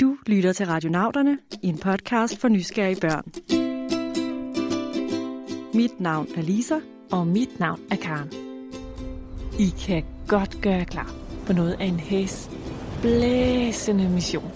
Du 0.00 0.16
lytter 0.26 0.52
til 0.52 0.66
Radionauterne, 0.66 1.38
en 1.62 1.78
podcast 1.78 2.40
for 2.40 2.48
nysgerrige 2.48 3.00
børn. 3.00 3.24
Mit 5.74 6.00
navn 6.00 6.28
er 6.36 6.42
Lisa. 6.42 6.74
Og 7.12 7.26
mit 7.26 7.60
navn 7.60 7.80
er 7.90 7.96
Karen. 7.96 8.32
I 9.58 9.74
kan 9.86 10.04
godt 10.28 10.60
gøre 10.62 10.74
jer 10.74 10.84
klar 10.84 11.14
på 11.46 11.52
noget 11.52 11.72
af 11.72 11.84
en 11.84 12.00
hæs 12.00 12.50
blæsende 13.00 14.08
mission. 14.08 14.50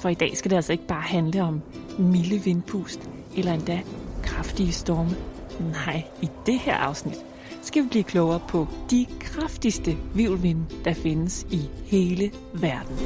For 0.00 0.08
i 0.08 0.14
dag 0.14 0.36
skal 0.36 0.50
det 0.50 0.56
altså 0.56 0.72
ikke 0.72 0.86
bare 0.86 1.02
handle 1.02 1.42
om 1.42 1.62
milde 1.98 2.38
vindpust 2.38 3.10
eller 3.36 3.52
endda 3.52 3.80
kraftige 4.22 4.72
storme. 4.72 5.16
Nej, 5.60 6.02
i 6.22 6.28
det 6.46 6.58
her 6.58 6.76
afsnit 6.76 7.18
skal 7.62 7.82
vi 7.82 7.88
blive 7.88 8.04
klogere 8.04 8.40
på 8.48 8.66
de 8.90 9.06
kraftigste 9.20 9.96
vivlvinde, 10.14 10.64
der 10.84 10.94
findes 10.94 11.46
i 11.50 11.60
hele 11.84 12.30
verden. 12.54 12.96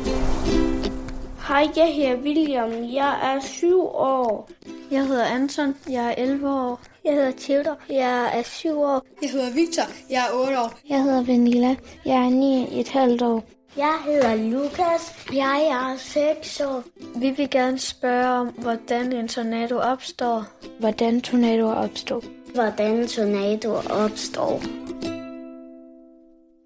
Hej, 1.49 1.69
jeg 1.77 1.95
hedder 1.95 2.17
William. 2.17 2.71
Jeg 2.93 3.35
er 3.35 3.41
7 3.41 3.81
år. 3.83 4.51
Jeg 4.91 5.07
hedder 5.07 5.25
Anton. 5.25 5.75
Jeg 5.91 6.07
er 6.07 6.15
11 6.23 6.49
år. 6.51 6.81
Jeg 7.05 7.15
hedder 7.15 7.33
Theodor. 7.39 7.79
Jeg 7.91 8.39
er 8.39 8.43
7 8.43 8.81
år. 8.81 9.07
Jeg 9.23 9.31
hedder 9.31 9.55
Victor. 9.55 9.83
Jeg 10.11 10.27
er 10.27 10.41
8 10.41 10.61
år. 10.61 10.79
Jeg 10.89 11.03
hedder 11.03 11.25
Vanilla. 11.25 11.77
Jeg 12.05 12.25
er 12.27 12.31
9 12.31 12.81
et 12.81 12.89
halvt 12.89 13.23
år. 13.23 13.45
Jeg 13.77 13.99
hedder 14.05 14.35
Lukas. 14.35 15.27
Jeg 15.33 15.67
er 15.71 15.97
6 15.97 16.61
år. 16.61 16.83
Vi 17.19 17.31
vil 17.31 17.51
gerne 17.51 17.79
spørge 17.79 18.29
om, 18.29 18.47
hvordan 18.49 19.13
en 19.13 19.29
tornado 19.29 19.79
opstår. 19.79 20.45
Hvordan 20.81 21.21
tornadoer 21.21 21.75
opstår. 21.75 22.23
Hvordan 22.55 23.07
tornadoer 23.07 23.91
opstår. 23.91 24.63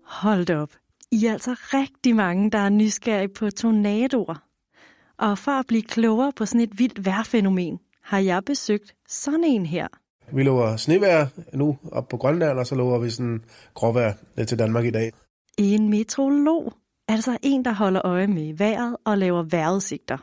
Hold 0.05 0.51
op. 0.51 0.71
I 1.11 1.27
er 1.27 1.33
altså 1.33 1.51
rigtig 1.55 2.17
mange, 2.17 2.51
der 2.51 2.59
er 2.59 2.69
nysgerrige 2.69 3.29
på 3.29 3.51
tornadoer. 3.51 4.52
Og 5.23 5.39
for 5.39 5.53
at 5.53 5.67
blive 5.67 5.83
klogere 5.83 6.33
på 6.37 6.47
sådan 6.47 6.61
et 6.61 6.79
vildt 6.79 7.05
vejrfænomen, 7.07 7.79
har 8.03 8.19
jeg 8.19 8.45
besøgt 8.45 8.95
sådan 9.09 9.45
en 9.45 9.67
her. 9.67 9.89
Vi 10.33 10.43
lover 10.43 10.77
snevejr 10.77 11.27
nu 11.53 11.79
op 11.93 12.09
på 12.09 12.17
Grønland, 12.17 12.59
og 12.59 12.67
så 12.67 12.75
lover 12.75 12.99
vi 12.99 13.11
sådan 13.11 13.45
gråvejr 13.75 14.15
til 14.49 14.59
Danmark 14.59 14.85
i 14.85 14.91
dag. 14.91 15.13
En 15.59 15.89
meteorolog, 15.91 16.73
altså 17.09 17.39
en, 17.43 17.65
der 17.65 17.73
holder 17.73 18.07
øje 18.07 18.27
med 18.27 18.55
vejret 18.55 18.97
og 19.05 19.19
laver 19.19 19.43
vejrudsigter. 19.43 20.19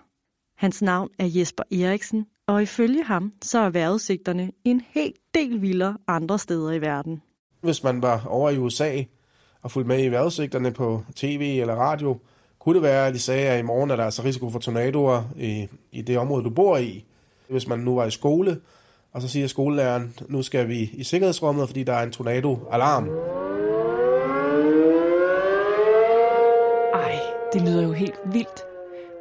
Hans 0.58 0.82
navn 0.82 1.10
er 1.20 1.26
Jesper 1.26 1.64
Eriksen, 1.72 2.26
og 2.48 2.64
ifølge 2.64 3.04
ham, 3.04 3.34
så 3.42 3.60
er 3.60 3.70
vejrudsigterne 3.70 4.52
en 4.64 4.82
helt 4.90 5.18
del 5.34 5.62
vildere 5.62 5.98
andre 6.08 6.40
steder 6.40 6.72
i 6.72 6.82
verden. 6.82 7.22
Hvis 7.62 7.84
man 7.84 8.02
var 8.02 8.26
over 8.28 8.50
i 8.50 8.58
USA 8.58 9.04
og 9.62 9.72
fulgte 9.72 9.88
med 9.88 10.04
i 10.04 10.08
vejrudsigterne 10.08 10.72
på 10.72 11.04
tv 11.16 11.58
eller 11.62 11.76
radio, 11.76 12.20
kunne 12.60 12.76
det 12.76 12.84
være, 12.84 13.08
at 13.08 13.14
de 13.14 13.20
sagde, 13.20 13.48
at 13.48 13.60
i 13.60 13.64
morgen 13.64 13.92
er 13.92 13.96
der 13.96 14.06
altså 14.06 14.24
risiko 14.24 14.50
for 14.50 14.60
tornadoer 14.60 15.24
i, 15.38 15.68
i 15.92 16.02
det 16.02 16.18
område, 16.18 16.44
du 16.44 16.50
bor 16.50 16.78
i. 16.78 17.06
Hvis 17.50 17.68
man 17.68 17.80
nu 17.80 17.96
var 17.96 18.06
i 18.06 18.12
skole, 18.12 18.62
og 19.12 19.22
så 19.22 19.28
siger 19.28 19.48
skolelæreren, 19.48 20.14
nu 20.28 20.42
skal 20.42 20.68
vi 20.68 20.90
i 20.94 21.04
sikkerhedsrummet, 21.04 21.68
fordi 21.68 21.84
der 21.84 21.94
er 21.94 22.04
en 22.04 22.12
tornado-alarm. 22.12 23.08
Ej, 26.94 27.20
det 27.54 27.62
lyder 27.62 27.84
jo 27.84 27.92
helt 27.92 28.20
vildt. 28.26 28.64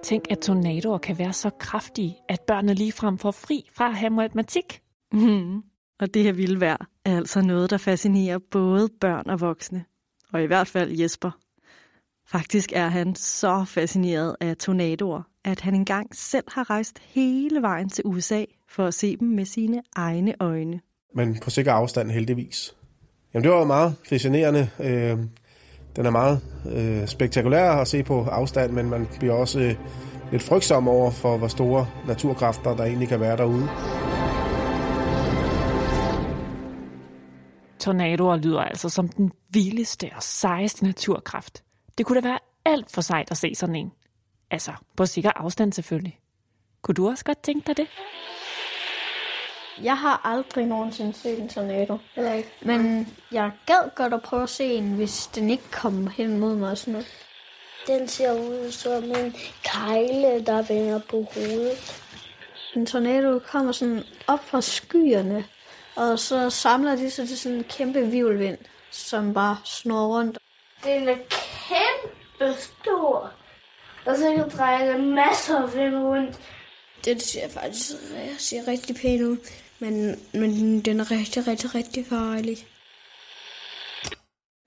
Tænk, 0.02 0.24
at 0.30 0.38
tornadoer 0.38 0.98
kan 0.98 1.18
være 1.18 1.32
så 1.32 1.50
kraftige, 1.50 2.16
at 2.28 2.40
børnene 2.40 2.74
ligefrem 2.74 3.18
får 3.18 3.30
fri 3.30 3.68
fra 3.74 3.86
at 3.86 3.94
have 3.94 4.10
matematik. 4.10 4.80
Mm. 5.12 5.62
Og 6.00 6.14
det 6.14 6.22
her 6.22 6.32
vilde 6.32 6.60
vejr 6.60 6.86
er 7.04 7.16
altså 7.16 7.40
noget, 7.40 7.70
der 7.70 7.78
fascinerer 7.78 8.38
både 8.50 8.88
børn 9.00 9.30
og 9.30 9.40
voksne. 9.40 9.84
Og 10.32 10.42
i 10.42 10.46
hvert 10.46 10.68
fald 10.68 11.00
Jesper. 11.00 11.30
Faktisk 12.30 12.72
er 12.72 12.88
han 12.88 13.14
så 13.14 13.64
fascineret 13.64 14.36
af 14.40 14.56
tornadoer, 14.56 15.22
at 15.44 15.60
han 15.60 15.74
engang 15.74 16.16
selv 16.16 16.44
har 16.48 16.70
rejst 16.70 16.98
hele 16.98 17.62
vejen 17.62 17.88
til 17.88 18.04
USA 18.06 18.44
for 18.70 18.86
at 18.86 18.94
se 18.94 19.16
dem 19.16 19.28
med 19.28 19.44
sine 19.44 19.82
egne 19.96 20.34
øjne. 20.40 20.80
Men 21.14 21.38
på 21.42 21.50
sikker 21.50 21.72
afstand 21.72 22.10
heldigvis. 22.10 22.74
Jamen 23.34 23.44
det 23.44 23.52
var 23.52 23.64
meget 23.64 23.94
fascinerende. 24.08 24.70
Øh, 24.80 25.18
den 25.96 26.06
er 26.06 26.10
meget 26.10 26.40
øh, 26.76 27.06
spektakulær 27.06 27.70
at 27.70 27.88
se 27.88 28.02
på 28.02 28.24
afstand, 28.24 28.72
men 28.72 28.90
man 28.90 29.08
bliver 29.18 29.34
også 29.34 29.60
øh, 29.60 29.74
lidt 30.30 30.42
frygtsom 30.42 30.88
over 30.88 31.10
for, 31.10 31.36
hvor 31.36 31.48
store 31.48 31.86
naturkræfter 32.06 32.76
der 32.76 32.84
egentlig 32.84 33.08
kan 33.08 33.20
være 33.20 33.36
derude. 33.36 33.68
Tornadoer 37.78 38.36
lyder 38.36 38.60
altså 38.60 38.88
som 38.88 39.08
den 39.08 39.32
vildeste 39.50 40.10
og 40.16 40.22
sejeste 40.22 40.84
naturkraft. 40.84 41.62
Det 41.98 42.06
kunne 42.06 42.20
da 42.20 42.28
være 42.28 42.38
alt 42.64 42.92
for 42.92 43.00
sejt 43.00 43.30
at 43.30 43.36
se 43.36 43.54
sådan 43.54 43.76
en. 43.76 43.92
Altså, 44.50 44.72
på 44.96 45.06
sikker 45.06 45.30
afstand 45.30 45.72
selvfølgelig. 45.72 46.18
Kunne 46.82 46.94
du 46.94 47.08
også 47.08 47.24
godt 47.24 47.42
tænke 47.42 47.66
dig 47.66 47.76
det? 47.76 47.86
Jeg 49.82 49.98
har 49.98 50.20
aldrig 50.24 50.66
nogensinde 50.66 51.12
set 51.12 51.38
en 51.38 51.48
tornado. 51.48 51.98
Eller 52.16 52.32
ikke. 52.32 52.50
Men 52.62 53.08
jeg 53.32 53.52
gad 53.66 53.90
godt 53.96 54.14
at 54.14 54.22
prøve 54.22 54.42
at 54.42 54.48
se 54.48 54.64
en, 54.64 54.92
hvis 54.94 55.26
den 55.26 55.50
ikke 55.50 55.70
kommer 55.70 56.10
hen 56.10 56.38
mod 56.38 56.56
mig 56.56 56.70
og 56.70 56.78
sådan 56.78 56.92
noget. 56.92 57.06
Den 57.86 58.08
ser 58.08 58.32
ud 58.32 58.70
som 58.72 59.04
en 59.04 59.34
kejle, 59.64 60.44
der 60.46 60.62
vender 60.62 61.00
på 61.10 61.26
hovedet. 61.34 62.02
En 62.76 62.86
tornado 62.86 63.38
kommer 63.38 63.72
sådan 63.72 64.04
op 64.26 64.44
fra 64.44 64.60
skyerne, 64.60 65.44
og 65.96 66.18
så 66.18 66.50
samler 66.50 66.96
de 66.96 67.10
sig 67.10 67.28
til 67.28 67.38
sådan 67.38 67.58
en 67.58 67.64
kæmpe 67.64 68.06
vivlvind, 68.06 68.58
som 68.90 69.34
bare 69.34 69.56
snor 69.64 70.06
rundt. 70.06 70.38
Den 70.84 71.08
er 71.08 71.16
kæmpe 72.38 72.60
stor. 72.60 73.32
Og 74.06 74.16
så 74.16 74.34
kan 74.36 74.58
dreje 74.58 74.88
der 74.88 74.98
masser 74.98 75.62
af 75.62 75.74
vind 75.74 75.96
rundt. 75.96 76.40
Det 77.04 77.22
ser 77.22 77.48
faktisk 77.48 77.90
ser 78.38 78.68
rigtig 78.68 78.96
pænt 78.96 79.22
ud, 79.22 79.36
men, 79.78 80.16
men 80.32 80.80
den 80.80 81.00
er 81.00 81.10
rigtig, 81.10 81.46
rigtig, 81.46 81.74
rigtig 81.74 82.06
farlig. 82.06 82.56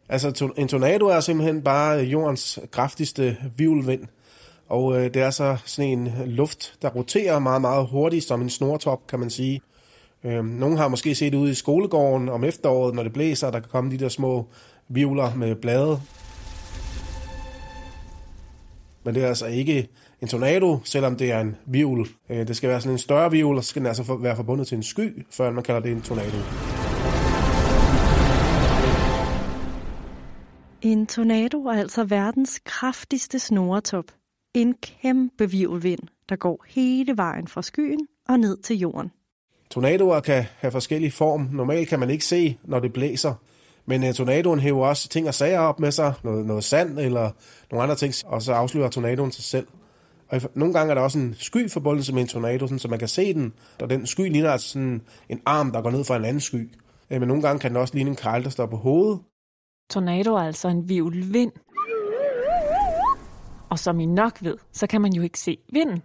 Altså, 0.09 0.51
en 0.57 0.67
tornado 0.67 1.05
er 1.05 1.19
simpelthen 1.19 1.63
bare 1.63 1.97
jordens 1.97 2.59
kraftigste 2.71 3.37
vivlvind. 3.57 4.07
Og 4.69 4.97
øh, 4.97 5.13
det 5.13 5.21
er 5.21 5.29
så 5.29 5.57
sådan 5.65 5.99
en 5.99 6.13
luft, 6.25 6.73
der 6.81 6.89
roterer 6.89 7.39
meget, 7.39 7.61
meget 7.61 7.87
hurtigt 7.87 8.25
som 8.25 8.41
en 8.41 8.49
snortop, 8.49 9.07
kan 9.07 9.19
man 9.19 9.29
sige. 9.29 9.61
Øh, 10.23 10.45
nogle 10.45 10.77
har 10.77 10.87
måske 10.87 11.15
set 11.15 11.35
ude 11.35 11.51
i 11.51 11.53
skolegården 11.53 12.29
om 12.29 12.43
efteråret, 12.43 12.95
når 12.95 13.03
det 13.03 13.13
blæser, 13.13 13.51
der 13.51 13.59
kan 13.59 13.69
komme 13.69 13.91
de 13.91 13.97
der 13.97 14.09
små 14.09 14.47
vivler 14.87 15.35
med 15.35 15.55
blade. 15.55 16.01
Men 19.03 19.15
det 19.15 19.23
er 19.23 19.27
altså 19.27 19.45
ikke 19.45 19.87
en 20.21 20.27
tornado, 20.27 20.79
selvom 20.83 21.15
det 21.15 21.31
er 21.31 21.39
en 21.39 21.55
vivl. 21.65 22.07
Øh, 22.29 22.47
det 22.47 22.55
skal 22.55 22.69
være 22.69 22.81
sådan 22.81 22.91
en 22.91 22.97
større 22.97 23.31
vivl, 23.31 23.57
og 23.57 23.63
så 23.63 23.69
skal 23.69 23.79
den 23.79 23.87
altså 23.87 24.17
være 24.21 24.35
forbundet 24.35 24.67
til 24.67 24.75
en 24.75 24.83
sky, 24.83 25.25
før 25.31 25.51
man 25.51 25.63
kalder 25.63 25.81
det 25.81 25.91
en 25.91 26.01
tornado. 26.01 26.37
En 30.81 31.07
tornado 31.07 31.65
er 31.65 31.79
altså 31.79 32.03
verdens 32.03 32.59
kraftigste 32.65 33.39
snoretop. 33.39 34.05
En 34.53 34.73
kæmpe 34.73 35.51
vivlvind, 35.51 35.99
der 36.29 36.35
går 36.35 36.65
hele 36.67 37.17
vejen 37.17 37.47
fra 37.47 37.61
skyen 37.61 38.07
og 38.29 38.39
ned 38.39 38.57
til 38.57 38.77
jorden. 38.77 39.11
Tornadoer 39.69 40.19
kan 40.19 40.45
have 40.57 40.71
forskellige 40.71 41.11
form. 41.11 41.49
Normalt 41.51 41.89
kan 41.89 41.99
man 41.99 42.09
ikke 42.09 42.25
se, 42.25 42.57
når 42.63 42.79
det 42.79 42.93
blæser. 42.93 43.33
Men 43.85 44.03
øh, 44.03 44.13
tornadoen 44.13 44.59
hæver 44.59 44.87
også 44.87 45.09
ting 45.09 45.27
og 45.27 45.33
sager 45.33 45.59
op 45.59 45.79
med 45.79 45.91
sig, 45.91 46.13
noget, 46.23 46.45
noget 46.45 46.63
sand 46.63 46.99
eller 46.99 47.31
nogle 47.71 47.83
andre 47.83 47.95
ting, 47.95 48.13
og 48.25 48.41
så 48.41 48.53
afslører 48.53 48.89
tornadoen 48.89 49.31
sig 49.31 49.43
selv. 49.43 49.67
Og 50.29 50.41
nogle 50.55 50.73
gange 50.73 50.91
er 50.91 50.95
der 50.95 51.01
også 51.01 51.19
en 51.19 51.35
sky 51.39 51.69
forbundelse 51.69 52.13
med 52.13 52.21
en 52.21 52.27
tornado, 52.27 52.67
sådan, 52.67 52.79
så 52.79 52.87
man 52.87 52.99
kan 52.99 53.07
se 53.07 53.33
den, 53.33 53.53
og 53.81 53.89
den 53.89 54.07
sky 54.07 54.31
ligner 54.31 54.51
altså 54.51 54.69
sådan 54.69 55.01
en 55.29 55.41
arm, 55.45 55.71
der 55.71 55.81
går 55.81 55.91
ned 55.91 56.03
fra 56.03 56.15
en 56.15 56.25
anden 56.25 56.41
sky. 56.41 56.69
Øh, 57.09 57.19
men 57.19 57.27
nogle 57.27 57.43
gange 57.43 57.59
kan 57.59 57.71
den 57.71 57.77
også 57.77 57.93
ligne 57.93 58.09
en 58.09 58.15
karl, 58.15 58.43
der 58.43 58.49
står 58.49 58.65
på 58.65 58.77
hovedet. 58.77 59.19
Tornado 59.89 60.33
er 60.33 60.41
altså 60.41 60.67
en 60.67 60.89
vivlvind. 60.89 61.51
Og 63.69 63.79
som 63.79 63.99
I 63.99 64.05
nok 64.05 64.37
ved, 64.41 64.57
så 64.71 64.87
kan 64.87 65.01
man 65.01 65.13
jo 65.13 65.21
ikke 65.21 65.39
se 65.39 65.57
vinden. 65.73 66.03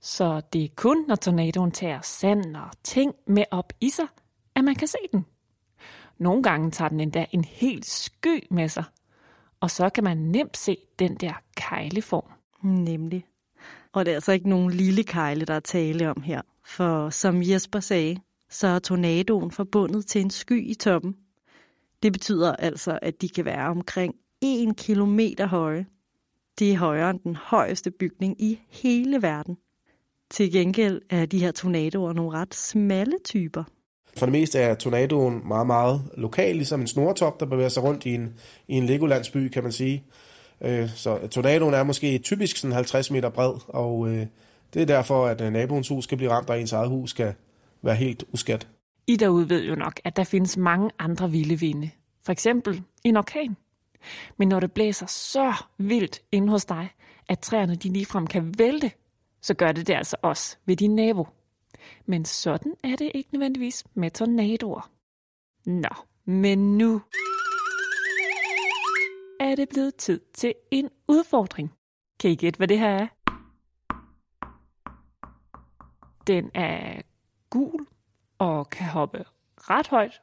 Så 0.00 0.40
det 0.52 0.64
er 0.64 0.68
kun, 0.76 1.04
når 1.08 1.14
tornadoen 1.14 1.70
tager 1.70 2.00
sand 2.02 2.56
og 2.56 2.70
ting 2.84 3.14
med 3.26 3.44
op 3.50 3.72
i 3.80 3.90
sig, 3.90 4.06
at 4.56 4.64
man 4.64 4.74
kan 4.74 4.88
se 4.88 4.98
den. 5.12 5.26
Nogle 6.18 6.42
gange 6.42 6.70
tager 6.70 6.88
den 6.88 7.00
endda 7.00 7.26
en 7.32 7.44
helt 7.44 7.86
sky 7.86 8.46
med 8.50 8.68
sig, 8.68 8.84
og 9.60 9.70
så 9.70 9.88
kan 9.88 10.04
man 10.04 10.16
nemt 10.16 10.56
se 10.56 10.76
den 10.98 11.14
der 11.14 11.32
kejleform. 11.56 12.30
Nemlig. 12.62 13.24
Og 13.92 14.04
det 14.04 14.10
er 14.10 14.14
altså 14.14 14.32
ikke 14.32 14.48
nogen 14.48 14.70
lille 14.70 15.02
kejle, 15.04 15.44
der 15.44 15.54
er 15.54 15.60
tale 15.60 16.10
om 16.10 16.22
her. 16.22 16.40
For 16.64 17.10
som 17.10 17.42
Jesper 17.42 17.80
sagde, 17.80 18.20
så 18.50 18.66
er 18.66 18.78
tornadoen 18.78 19.50
forbundet 19.50 20.06
til 20.06 20.20
en 20.20 20.30
sky 20.30 20.70
i 20.70 20.74
toppen. 20.74 21.16
Det 22.02 22.12
betyder 22.12 22.56
altså, 22.56 22.98
at 23.02 23.20
de 23.22 23.28
kan 23.28 23.44
være 23.44 23.68
omkring 23.68 24.14
1 24.42 24.76
kilometer 24.76 25.46
høje. 25.46 25.86
Det 26.58 26.72
er 26.72 26.76
højere 26.76 27.10
end 27.10 27.20
den 27.20 27.36
højeste 27.36 27.90
bygning 27.90 28.42
i 28.42 28.60
hele 28.68 29.22
verden. 29.22 29.56
Til 30.30 30.52
gengæld 30.52 31.02
er 31.10 31.26
de 31.26 31.38
her 31.38 31.52
tornadoer 31.52 32.12
nogle 32.12 32.38
ret 32.38 32.54
smalle 32.54 33.16
typer. 33.24 33.64
For 34.18 34.26
det 34.26 34.32
meste 34.32 34.58
er 34.58 34.74
tornadoen 34.74 35.42
meget, 35.48 35.66
meget 35.66 36.02
lokal, 36.16 36.56
ligesom 36.56 36.80
en 36.80 36.86
snortop, 36.86 37.40
der 37.40 37.46
bevæger 37.46 37.68
sig 37.68 37.82
rundt 37.82 38.06
i 38.06 38.14
en, 38.14 38.34
i 38.68 38.74
en 38.74 38.86
Legolandsby, 38.86 39.48
kan 39.48 39.62
man 39.62 39.72
sige. 39.72 40.04
Øh, 40.60 40.88
så 40.94 41.28
tornadoen 41.30 41.74
er 41.74 41.82
måske 41.82 42.18
typisk 42.18 42.56
sådan 42.56 42.74
50 42.74 43.10
meter 43.10 43.28
bred, 43.28 43.52
og 43.68 44.08
øh, 44.08 44.26
det 44.74 44.82
er 44.82 44.86
derfor, 44.86 45.26
at 45.26 45.40
øh, 45.40 45.52
naboens 45.52 45.88
hus 45.88 46.04
skal 46.04 46.18
blive 46.18 46.30
ramt, 46.30 46.50
og 46.50 46.60
ens 46.60 46.72
eget 46.72 46.88
hus 46.88 47.10
skal 47.10 47.34
være 47.82 47.94
helt 47.94 48.24
uskat. 48.32 48.68
I 49.06 49.16
derude 49.16 49.50
ved 49.50 49.64
jo 49.64 49.74
nok, 49.74 50.00
at 50.04 50.16
der 50.16 50.24
findes 50.24 50.56
mange 50.56 50.90
andre 50.98 51.30
vilde 51.30 51.58
vinde. 51.60 51.90
For 52.24 52.32
eksempel 52.32 52.82
en 53.04 53.16
orkan. 53.16 53.56
Men 54.36 54.48
når 54.48 54.60
det 54.60 54.72
blæser 54.72 55.06
så 55.06 55.54
vildt 55.78 56.20
inde 56.32 56.48
hos 56.48 56.64
dig, 56.64 56.88
at 57.28 57.38
træerne 57.38 57.74
de 57.74 57.88
ligefrem 57.88 58.26
kan 58.26 58.54
vælte, 58.58 58.90
så 59.42 59.54
gør 59.54 59.72
det 59.72 59.86
det 59.86 59.94
altså 59.94 60.16
også 60.22 60.56
ved 60.66 60.76
din 60.76 60.94
nabo. 60.94 61.26
Men 62.06 62.24
sådan 62.24 62.74
er 62.84 62.96
det 62.96 63.12
ikke 63.14 63.28
nødvendigvis 63.32 63.84
med 63.94 64.10
tornadoer. 64.10 64.90
Nå, 65.66 65.88
men 66.24 66.78
nu 66.78 67.02
er 69.40 69.54
det 69.54 69.68
blevet 69.68 69.96
tid 69.96 70.20
til 70.34 70.54
en 70.70 70.90
udfordring. 71.08 71.72
Kan 72.20 72.30
I 72.30 72.36
gætte, 72.36 72.56
hvad 72.56 72.68
det 72.68 72.78
her 72.78 72.88
er? 72.88 73.06
Den 76.26 76.50
er 76.54 77.02
gul 77.50 77.86
og 78.38 78.70
kan 78.70 78.86
hoppe 78.86 79.24
ret 79.56 79.88
højt. 79.88 80.20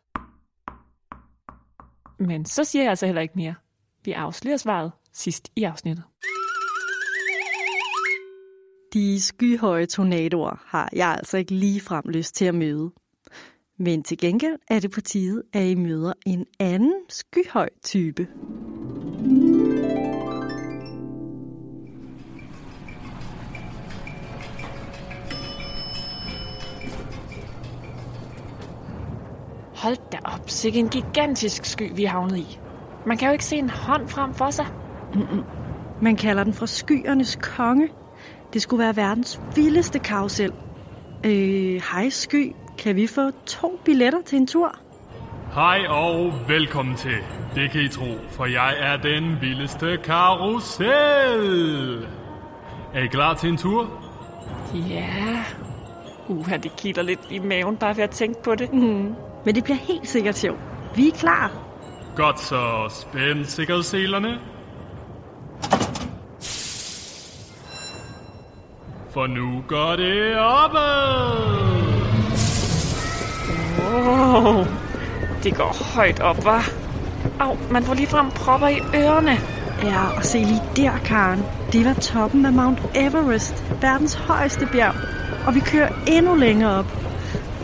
Men 2.19 2.45
så 2.45 2.63
siger 2.63 2.83
jeg 2.83 2.89
altså 2.89 3.05
heller 3.05 3.21
ikke 3.21 3.35
mere. 3.35 3.55
Vi 4.03 4.11
afslører 4.11 4.57
svaret 4.57 4.91
sidst 5.13 5.51
i 5.55 5.63
afsnittet. 5.63 6.03
De 8.95 9.21
skyhøje 9.21 9.85
tornadoer 9.85 10.63
har 10.65 10.89
jeg 10.93 11.07
altså 11.07 11.37
ikke 11.37 11.51
lige 11.51 11.81
frem 11.81 12.03
lyst 12.07 12.35
til 12.35 12.45
at 12.45 12.55
møde. 12.55 12.91
Men 13.77 14.03
til 14.03 14.17
gengæld 14.17 14.55
er 14.67 14.79
det 14.79 14.91
på 14.91 15.01
tide, 15.01 15.43
at 15.53 15.67
I 15.67 15.75
møder 15.75 16.13
en 16.25 16.45
anden 16.59 16.93
skyhøj 17.09 17.69
type. 17.83 18.27
Hold 29.75 30.11
da 30.11 30.17
op, 30.23 30.49
sikke 30.49 30.79
en 30.79 30.89
gigantisk 30.89 31.65
sky, 31.65 31.95
vi 31.95 32.03
er 32.03 32.09
havnet 32.09 32.37
i. 32.37 32.59
Man 33.05 33.17
kan 33.17 33.27
jo 33.27 33.31
ikke 33.31 33.45
se 33.45 33.55
en 33.55 33.69
hånd 33.69 34.07
frem 34.07 34.33
for 34.33 34.49
sig. 34.49 34.65
Mm-mm. 35.13 35.43
Man 36.01 36.15
kalder 36.15 36.43
den 36.43 36.53
for 36.53 36.65
skyernes 36.65 37.39
konge. 37.41 37.89
Det 38.55 38.61
skulle 38.61 38.83
være 38.83 38.95
verdens 38.95 39.41
vildeste 39.55 39.99
karusel. 39.99 40.51
Øh, 41.25 41.81
hej 41.91 42.09
Sky, 42.09 42.51
kan 42.77 42.95
vi 42.95 43.07
få 43.07 43.31
to 43.45 43.79
billetter 43.85 44.19
til 44.25 44.37
en 44.37 44.47
tur? 44.47 44.75
Hej 45.53 45.85
og 45.89 46.33
velkommen 46.47 46.95
til. 46.95 47.17
Det 47.55 47.71
kan 47.71 47.81
I 47.81 47.87
tro, 47.87 48.05
for 48.29 48.45
jeg 48.45 48.75
er 48.79 48.97
den 48.97 49.37
vildeste 49.41 49.97
karusel. 50.03 50.87
Er 52.93 53.03
I 53.03 53.07
klar 53.07 53.33
til 53.33 53.49
en 53.49 53.57
tur? 53.57 53.89
Ja. 54.73 55.43
Uha, 56.27 56.57
det 56.57 56.75
kilder 56.75 57.01
lidt 57.01 57.21
i 57.29 57.39
maven 57.39 57.77
bare 57.77 57.97
ved 57.97 58.03
at 58.03 58.09
tænke 58.09 58.43
på 58.43 58.55
det. 58.55 58.73
Mm. 58.73 59.15
Men 59.45 59.55
det 59.55 59.63
bliver 59.63 59.77
helt 59.77 60.07
sikkert 60.07 60.37
sjovt. 60.37 60.59
Vi 60.95 61.07
er 61.07 61.11
klar. 61.11 61.51
Godt 62.15 62.39
så, 62.39 62.87
spænd 62.89 63.45
sikkerhedsselerne. 63.45 64.39
For 69.15 69.27
nu 69.27 69.63
går 69.67 69.95
det 69.95 70.37
opad. 70.37 71.35
Wow, 73.79 74.65
det 75.43 75.55
går 75.55 75.95
højt 75.95 76.19
op, 76.19 76.37
hva'? 76.37 76.71
Au, 77.39 77.57
man 77.71 77.83
får 77.83 77.93
lige 77.93 78.07
frem 78.07 78.31
propper 78.31 78.67
i 78.67 78.79
ørerne. 78.95 79.37
Ja, 79.83 80.17
og 80.17 80.25
se 80.25 80.37
lige 80.37 80.61
der, 80.75 80.91
Karen. 81.05 81.43
Det 81.71 81.85
var 81.85 81.93
toppen 81.93 82.45
af 82.45 82.53
Mount 82.53 82.79
Everest, 82.95 83.63
verdens 83.81 84.13
højeste 84.13 84.65
bjerg. 84.71 84.95
Og 85.47 85.55
vi 85.55 85.59
kører 85.59 85.89
endnu 86.07 86.35
længere 86.35 86.79
op. 86.79 86.97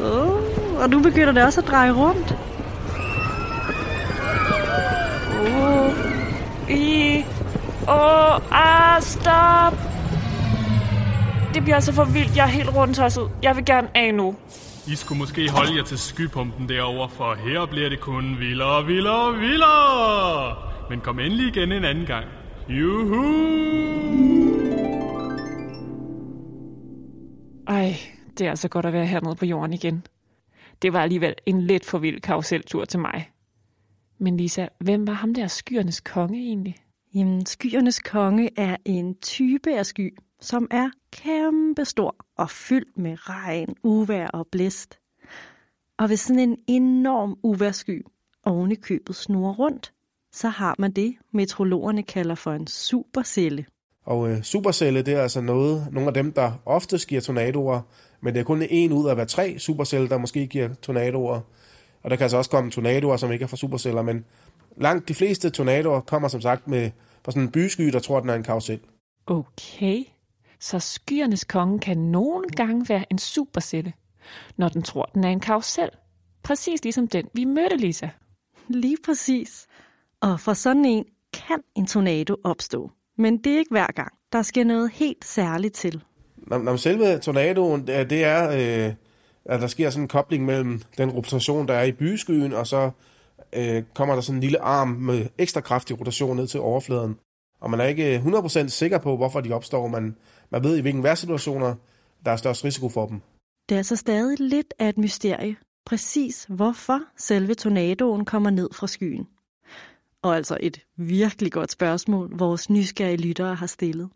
Oh, 0.03 0.81
og 0.83 0.89
nu 0.89 1.01
begynder 1.01 1.31
det 1.33 1.43
også 1.43 1.61
at 1.61 1.67
dreje 1.67 1.91
rundt. 1.91 2.35
Oh, 5.41 5.93
i, 6.69 7.25
åh, 7.87 8.35
oh, 8.35 8.41
ah, 8.51 9.01
stop. 9.01 9.90
Det 11.53 11.63
bliver 11.63 11.75
altså 11.75 11.93
for 11.93 12.05
vildt. 12.05 12.37
Jeg 12.37 12.43
er 12.43 12.49
helt 12.49 12.75
rundt 12.75 12.95
tosset. 12.95 13.31
Jeg 13.43 13.55
vil 13.55 13.65
gerne 13.65 13.97
af 13.97 14.13
nu. 14.13 14.35
I 14.87 14.95
skulle 14.95 15.19
måske 15.19 15.49
holde 15.49 15.75
jer 15.77 15.83
til 15.83 15.97
skypumpen 15.97 16.69
derovre, 16.69 17.09
for 17.09 17.35
her 17.35 17.65
bliver 17.65 17.89
det 17.89 17.99
kun 17.99 18.39
vildere, 18.39 18.85
vildere, 18.85 19.37
vildere. 19.37 20.55
Men 20.89 21.01
kom 21.01 21.19
endelig 21.19 21.47
igen 21.47 21.71
en 21.71 21.85
anden 21.85 22.05
gang. 22.05 22.25
Juhu! 22.69 23.51
Ej, 27.67 27.95
det 28.37 28.45
er 28.45 28.49
altså 28.49 28.67
godt 28.67 28.85
at 28.85 28.93
være 28.93 29.05
hernede 29.05 29.35
på 29.35 29.45
jorden 29.45 29.73
igen. 29.73 30.05
Det 30.81 30.93
var 30.93 31.01
alligevel 31.01 31.35
en 31.45 31.61
lidt 31.61 31.85
for 31.85 31.97
vild 31.97 32.21
karuseltur 32.21 32.85
til 32.85 32.99
mig. 32.99 33.29
Men 34.19 34.37
Lisa, 34.37 34.67
hvem 34.79 35.07
var 35.07 35.13
ham 35.13 35.33
der 35.33 35.47
skyernes 35.47 36.01
konge 36.01 36.39
egentlig? 36.39 36.75
Jamen, 37.15 37.45
skyernes 37.45 37.99
konge 37.99 38.49
er 38.57 38.75
en 38.85 39.15
type 39.15 39.77
af 39.77 39.85
sky, 39.85 40.17
som 40.41 40.67
er 40.71 40.89
kæmpestor 41.13 42.15
og 42.37 42.49
fyldt 42.49 42.97
med 42.97 43.29
regn, 43.29 43.75
uvær 43.83 44.27
og 44.27 44.47
blæst. 44.51 44.99
Og 45.97 46.07
hvis 46.07 46.19
sådan 46.19 46.39
en 46.39 46.57
enorm 46.67 47.37
uværssky 47.43 48.05
oven 48.45 48.71
i 48.71 48.75
købet 48.75 49.15
snurrer 49.15 49.53
rundt, 49.53 49.93
så 50.31 50.49
har 50.49 50.75
man 50.79 50.91
det, 50.91 51.15
metrologerne 51.33 52.03
kalder 52.03 52.35
for 52.35 52.51
en 52.51 52.67
supercelle. 52.67 53.65
Og 54.05 54.29
øh, 54.29 54.41
supercelle, 54.41 55.01
det 55.01 55.13
er 55.13 55.21
altså 55.21 55.41
noget, 55.41 55.87
nogle 55.91 56.07
af 56.07 56.13
dem, 56.13 56.31
der 56.31 56.51
ofte 56.65 56.99
giver 57.07 57.21
tornadoer, 57.21 57.81
men 58.21 58.33
det 58.33 58.39
er 58.39 58.43
kun 58.43 58.61
en 58.69 58.91
ud 58.91 59.09
af 59.09 59.15
hver 59.15 59.25
tre 59.25 59.59
superceller, 59.59 60.07
der 60.07 60.17
måske 60.17 60.47
giver 60.47 60.73
tornadoer. 60.73 61.41
Og 62.03 62.09
der 62.09 62.15
kan 62.15 62.23
altså 62.23 62.37
også 62.37 62.49
komme 62.49 62.71
tornadoer, 62.71 63.17
som 63.17 63.31
ikke 63.31 63.43
er 63.43 63.47
fra 63.47 63.57
superceller, 63.57 64.01
men 64.01 64.25
langt 64.77 65.07
de 65.07 65.13
fleste 65.13 65.49
tornadoer 65.49 65.99
kommer 65.99 66.27
som 66.27 66.41
sagt 66.41 66.67
med 66.67 66.91
fra 67.25 67.31
sådan 67.31 67.43
en 67.43 67.51
bysky, 67.51 67.83
der 67.83 67.99
tror, 67.99 68.19
den 68.19 68.29
er 68.29 68.35
en 68.35 68.43
karusel. 68.43 68.79
Okay, 69.27 70.03
så 70.61 70.79
skyernes 70.79 71.43
konge 71.43 71.79
kan 71.79 71.97
nogle 71.97 72.43
gange 72.55 72.89
være 72.89 73.05
en 73.11 73.17
supercelle, 73.17 73.93
når 74.57 74.69
den 74.69 74.83
tror, 74.83 75.05
den 75.13 75.23
er 75.23 75.29
en 75.29 75.39
karusel. 75.39 75.89
Præcis 76.43 76.83
ligesom 76.83 77.07
den, 77.07 77.27
vi 77.33 77.45
mødte, 77.45 77.77
Lisa. 77.77 78.09
Lige 78.67 78.97
præcis. 79.05 79.67
Og 80.21 80.39
for 80.39 80.53
sådan 80.53 80.85
en 80.85 81.05
kan 81.33 81.61
en 81.75 81.87
tornado 81.87 82.35
opstå. 82.43 82.91
Men 83.17 83.37
det 83.37 83.53
er 83.53 83.57
ikke 83.57 83.71
hver 83.71 83.87
gang. 83.87 84.13
Der 84.33 84.41
skal 84.41 84.67
noget 84.67 84.91
helt 84.91 85.25
særligt 85.25 85.73
til. 85.73 86.03
Når, 86.37 86.75
selve 86.75 87.19
tornadoen, 87.19 87.87
det 87.87 88.23
er, 88.23 88.49
øh, 88.51 88.93
at 89.45 89.61
der 89.61 89.67
sker 89.67 89.89
sådan 89.89 90.03
en 90.03 90.07
kobling 90.07 90.45
mellem 90.45 90.81
den 90.97 91.09
rotation, 91.09 91.67
der 91.67 91.73
er 91.73 91.83
i 91.83 91.91
byskyen, 91.91 92.53
og 92.53 92.67
så 92.67 92.91
øh, 93.53 93.83
kommer 93.93 94.15
der 94.15 94.21
sådan 94.21 94.37
en 94.37 94.41
lille 94.41 94.61
arm 94.61 94.87
med 94.87 95.27
ekstra 95.37 95.61
kraftig 95.61 95.99
rotation 95.99 96.35
ned 96.35 96.47
til 96.47 96.59
overfladen. 96.59 97.17
Og 97.61 97.69
man 97.69 97.79
er 97.79 97.85
ikke 97.85 98.17
100% 98.17 98.67
sikker 98.67 98.97
på, 98.97 99.17
hvorfor 99.17 99.41
de 99.41 99.53
opstår. 99.53 99.87
Man, 99.87 100.15
man 100.51 100.63
ved 100.63 100.77
i 100.77 100.81
hvilken 100.81 101.03
værtssituationer, 101.03 101.75
der 102.25 102.31
er 102.31 102.35
størst 102.35 102.65
risiko 102.65 102.89
for 102.89 103.05
dem. 103.07 103.21
Det 103.69 103.77
er 103.77 103.81
så 103.81 103.95
stadig 103.95 104.39
lidt 104.39 104.73
af 104.79 104.89
et 104.89 104.97
mysterie, 104.97 105.55
præcis 105.85 106.45
hvorfor 106.49 106.99
selve 107.17 107.53
tornadoen 107.53 108.25
kommer 108.25 108.49
ned 108.49 108.69
fra 108.73 108.87
skyen. 108.87 109.27
Og 110.21 110.35
altså 110.35 110.57
et 110.59 110.81
virkelig 110.97 111.51
godt 111.51 111.71
spørgsmål, 111.71 112.37
vores 112.37 112.69
nysgerrige 112.69 113.17
lyttere 113.17 113.55
har 113.55 113.67
stillet. 113.67 114.09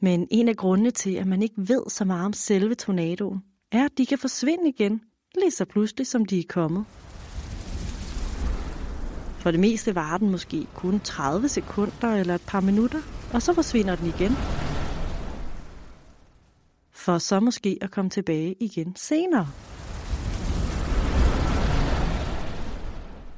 Men 0.00 0.28
en 0.30 0.48
af 0.48 0.56
grundene 0.56 0.90
til, 0.90 1.14
at 1.14 1.26
man 1.26 1.42
ikke 1.42 1.54
ved 1.56 1.82
så 1.88 2.04
meget 2.04 2.26
om 2.26 2.32
selve 2.32 2.74
tornadoen, 2.74 3.38
er, 3.72 3.84
at 3.84 3.98
de 3.98 4.06
kan 4.06 4.18
forsvinde 4.18 4.68
igen, 4.68 5.00
lige 5.34 5.50
så 5.50 5.64
pludselig 5.64 6.06
som 6.06 6.24
de 6.24 6.38
er 6.38 6.44
kommet. 6.48 6.84
For 9.38 9.50
det 9.50 9.60
meste 9.60 9.94
varer 9.94 10.18
den 10.18 10.30
måske 10.30 10.66
kun 10.74 11.00
30 11.00 11.48
sekunder 11.48 12.14
eller 12.14 12.34
et 12.34 12.44
par 12.46 12.60
minutter, 12.60 13.00
og 13.32 13.42
så 13.42 13.54
forsvinder 13.54 13.96
den 13.96 14.06
igen. 14.06 14.32
For 17.08 17.18
så 17.18 17.40
måske 17.40 17.78
at 17.80 17.90
komme 17.90 18.10
tilbage 18.10 18.54
igen 18.60 18.96
senere. 18.96 19.48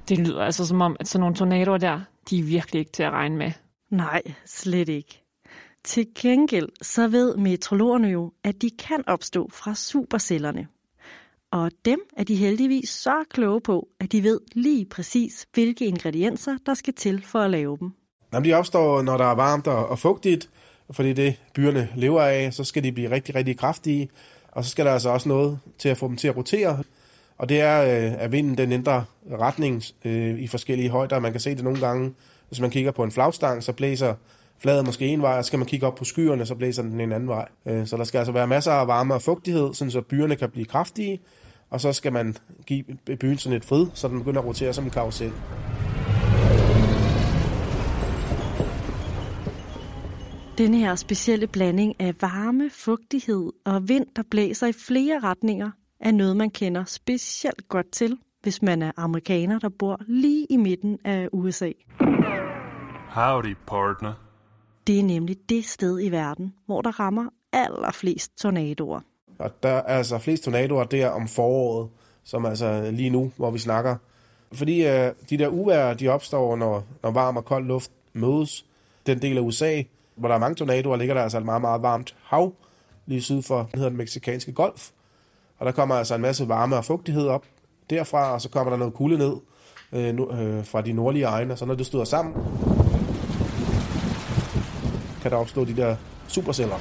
Det 0.09 0.19
lyder 0.19 0.43
altså 0.43 0.67
som 0.67 0.81
om, 0.81 0.97
at 1.01 1.09
sådan 1.09 1.21
nogle 1.21 1.37
tornadoer 1.37 1.79
der, 1.79 2.01
de 2.31 2.39
er 2.39 2.43
virkelig 2.43 2.81
ikke 2.81 2.93
til 2.93 3.03
at 3.03 3.13
regne 3.13 3.37
med. 3.37 3.53
Nej, 3.91 4.23
slet 4.47 4.89
ikke. 4.89 5.23
Til 5.85 6.07
gengæld 6.19 6.69
så 6.83 7.09
ved 7.09 7.37
meteorologerne 7.37 8.09
jo, 8.09 8.33
at 8.45 8.63
de 8.63 8.71
kan 8.71 9.05
opstå 9.07 9.51
fra 9.53 9.75
supercellerne. 9.75 10.67
Og 11.51 11.71
dem 11.85 12.01
er 12.17 12.25
de 12.25 12.35
heldigvis 12.35 12.89
så 12.89 13.25
kloge 13.31 13.61
på, 13.61 13.89
at 14.01 14.13
de 14.13 14.23
ved 14.23 14.41
lige 14.53 14.87
præcis, 14.87 15.47
hvilke 15.55 15.87
ingredienser, 15.87 16.57
der 16.67 16.75
skal 16.75 16.95
til 16.95 17.25
for 17.25 17.41
at 17.41 17.51
lave 17.51 17.77
dem. 17.81 17.91
Når 18.33 18.41
de 18.41 18.53
opstår, 18.53 19.03
når 19.03 19.17
der 19.17 19.25
er 19.27 19.35
varmt 19.35 19.67
og 19.67 19.99
fugtigt, 19.99 20.51
fordi 20.93 21.13
det 21.13 21.37
byerne 21.55 21.89
lever 21.95 22.23
af, 22.23 22.55
så 22.55 22.65
skal 22.65 22.85
de 22.85 22.93
blive 22.93 23.11
rigtig, 23.11 23.35
rigtig 23.35 23.59
kraftige. 23.59 24.09
Og 24.53 24.65
så 24.65 24.71
skal 24.71 24.87
der 24.87 24.93
altså 24.93 25.09
også 25.09 25.29
noget 25.29 25.59
til 25.79 25.89
at 25.89 25.97
få 25.97 26.09
dem 26.09 26.17
til 26.17 26.29
at 26.29 26.37
rotere. 26.37 26.83
Og 27.39 27.49
det 27.49 27.61
er, 27.61 27.83
øh, 27.83 28.13
at 28.19 28.33
vinden 28.33 28.59
den 28.59 28.73
ændrer 28.73 29.03
retning 29.41 29.83
øh, 30.05 30.39
i 30.39 30.47
forskellige 30.47 30.91
højder. 30.91 31.19
Man 31.19 31.33
kan 31.33 31.41
se 31.41 31.55
det 31.55 31.65
nogle 31.65 31.81
gange 31.81 32.13
Hvis 32.49 32.61
man 32.61 32.71
kigger 32.71 32.91
på 32.91 33.05
en 33.05 33.11
flagstang, 33.11 33.63
så 33.63 33.73
blæser 33.73 34.15
fladet 34.59 34.87
måske 34.87 35.07
en 35.07 35.23
vej, 35.23 35.39
og 35.39 35.45
så 35.45 35.47
skal 35.47 35.59
man 35.59 35.67
kigge 35.67 35.87
op 35.87 35.95
på 35.95 36.05
skyerne, 36.05 36.47
så 36.47 36.55
blæser 36.55 36.83
den 36.83 37.01
en 37.01 37.13
anden 37.13 37.29
vej. 37.29 37.49
Øh, 37.67 37.87
så 37.87 37.97
der 37.97 38.05
skal 38.05 38.19
altså 38.19 38.33
være 38.33 38.47
masser 38.47 38.73
af 38.73 38.89
varme 38.89 39.15
og 39.15 39.23
fugtighed, 39.23 39.75
sådan 39.75 39.91
så 39.91 40.01
byerne 40.01 40.37
kan 40.37 40.51
blive 40.51 40.67
kraftige, 40.67 41.21
og 41.71 41.81
så 41.81 41.93
skal 41.93 42.13
man 42.13 42.37
give 42.67 42.85
byen 43.21 43.39
sådan 43.39 43.57
et 43.57 43.65
frid, 43.65 43.87
så 43.95 44.09
den 44.09 44.19
begynder 44.19 44.41
at 44.41 44.47
rotere 44.47 44.73
som 44.73 44.85
en 44.85 44.91
karusel. 44.91 45.33
Denne 50.59 50.77
her 50.79 50.95
specielle 50.95 51.47
blanding 51.47 52.01
af 52.01 52.15
varme, 52.21 52.71
fugtighed 52.71 53.53
og 53.65 53.89
vind, 53.89 54.07
der 54.17 54.23
blæser 54.31 54.67
i 54.67 54.73
flere 54.73 55.21
retninger, 55.21 55.71
er 56.01 56.13
noget, 56.13 56.37
man 56.37 56.51
kender 56.51 56.85
specielt 56.85 57.69
godt 57.69 57.93
til, 57.93 58.19
hvis 58.43 58.63
man 58.63 58.83
er 58.83 58.93
amerikaner, 58.97 59.59
der 59.59 59.69
bor 59.69 60.01
lige 60.07 60.47
i 60.51 60.57
midten 60.57 60.99
af 61.05 61.29
USA. 61.33 61.73
Howdy, 63.09 63.57
partner. 63.67 64.13
Det 64.87 64.99
er 64.99 65.03
nemlig 65.03 65.37
det 65.49 65.65
sted 65.65 66.01
i 66.03 66.09
verden, 66.09 66.55
hvor 66.67 66.81
der 66.81 67.01
rammer 67.01 67.25
allerflest 67.53 68.39
tornadoer. 68.39 69.01
Og 69.39 69.63
der 69.63 69.69
er 69.69 69.83
altså 69.83 70.19
flest 70.19 70.45
tornadoer 70.45 70.85
der 70.85 71.09
om 71.09 71.29
foråret, 71.29 71.89
som 72.25 72.47
altså 72.47 72.91
lige 72.91 73.11
nu, 73.11 73.33
hvor 73.37 73.51
vi 73.51 73.59
snakker. 73.59 73.97
Fordi 74.53 74.87
øh, 74.87 75.13
de 75.31 75.39
der 75.39 75.49
uvejr, 75.49 75.95
de 75.95 76.09
opstår, 76.09 76.57
når, 76.57 76.85
når 77.03 77.11
varm 77.11 77.37
og 77.37 77.45
kold 77.45 77.67
luft 77.67 77.91
mødes. 78.13 78.67
Den 79.07 79.23
del 79.23 79.37
af 79.37 79.41
USA, 79.41 79.83
hvor 80.15 80.29
der 80.29 80.35
er 80.35 80.39
mange 80.39 80.55
tornadoer, 80.55 80.97
ligger 80.97 81.15
der 81.15 81.23
altså 81.23 81.39
et 81.39 81.45
meget, 81.45 81.61
meget 81.61 81.83
varmt 81.83 82.17
hav, 82.23 82.53
lige 83.07 83.23
syd 83.23 83.43
for 83.43 83.59
den 83.59 83.79
hedder 83.79 83.89
den 83.89 83.99
meksikanske 83.99 84.53
golf. 84.53 84.91
Og 85.59 85.67
der 85.67 85.73
kommer 85.73 85.95
altså 85.95 86.15
en 86.15 86.21
masse 86.21 86.49
varme 86.49 86.77
og 86.77 86.85
fugtighed 86.85 87.27
op 87.27 87.47
derfra, 87.91 88.33
og 88.33 88.41
så 88.41 88.49
kommer 88.49 88.71
der 88.71 88.79
noget 88.79 88.95
kulde 88.95 89.19
ned 89.19 89.37
øh, 89.93 90.15
nu, 90.15 90.31
øh, 90.31 90.65
fra 90.65 90.81
de 90.81 90.93
nordlige 90.93 91.25
egne, 91.25 91.55
og 91.55 91.59
så 91.59 91.67
når 91.67 91.75
det 91.75 91.87
støder 91.87 92.05
sammen, 92.05 92.35
kan 95.23 95.31
der 95.31 95.37
opstå 95.37 95.65
de 95.65 95.77
der 95.77 95.97
superceller. 96.29 96.77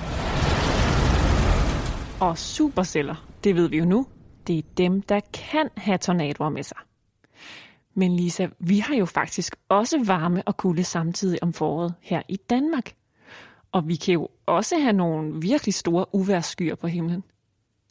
Og 2.20 2.38
superceller, 2.38 3.26
det 3.44 3.56
ved 3.56 3.70
vi 3.70 3.78
jo 3.78 3.86
nu, 3.86 4.08
det 4.48 4.58
er 4.58 4.64
dem, 4.78 5.02
der 5.02 5.20
kan 5.34 5.70
have 5.78 5.98
tornadoer 5.98 6.50
med 6.50 6.64
sig. 6.64 6.78
Men 7.94 8.16
Lisa, 8.16 8.48
vi 8.60 8.80
har 8.80 8.96
jo 8.96 9.06
faktisk 9.06 9.56
også 9.70 10.04
varme 10.06 10.44
og 10.46 10.58
kulde 10.58 10.84
samtidig 10.84 11.44
om 11.44 11.54
foråret 11.54 11.94
her 12.02 12.22
i 12.30 12.38
Danmark. 12.50 12.94
Og 13.72 13.88
vi 13.88 13.96
kan 13.96 14.14
jo 14.14 14.28
også 14.46 14.76
have 14.80 14.94
nogle 14.94 15.42
virkelig 15.42 15.74
store 15.74 16.06
uværskyer 16.16 16.76
på 16.76 16.88
himlen. 16.88 17.24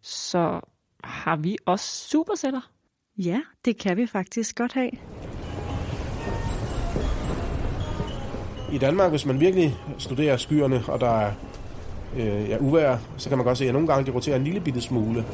Så 0.03 0.61
har 1.05 1.37
vi 1.37 1.57
også 1.67 2.09
superceller? 2.09 2.71
Ja, 3.19 3.41
det 3.65 3.79
kan 3.79 3.97
vi 3.97 4.07
faktisk 4.07 4.57
godt 4.57 4.73
have. 4.73 4.91
I 8.73 8.79
Danmark, 8.79 9.11
hvis 9.11 9.27
man 9.27 9.41
virkelig 9.41 9.77
studerer 9.99 10.37
skyerne, 10.37 10.83
og 10.89 11.01
der 11.01 11.11
er 11.11 11.33
øh, 12.17 12.49
ja, 12.49 12.59
uvejr, 12.61 12.99
så 13.17 13.29
kan 13.29 13.39
man 13.39 13.47
godt 13.47 13.59
se, 13.59 13.67
at 13.67 13.73
nogle 13.73 13.89
gange 13.89 14.07
de 14.07 14.11
roterer 14.11 14.37
en 14.37 14.45
lille 14.45 14.61
bitte 14.61 14.81
smule. 14.81 15.25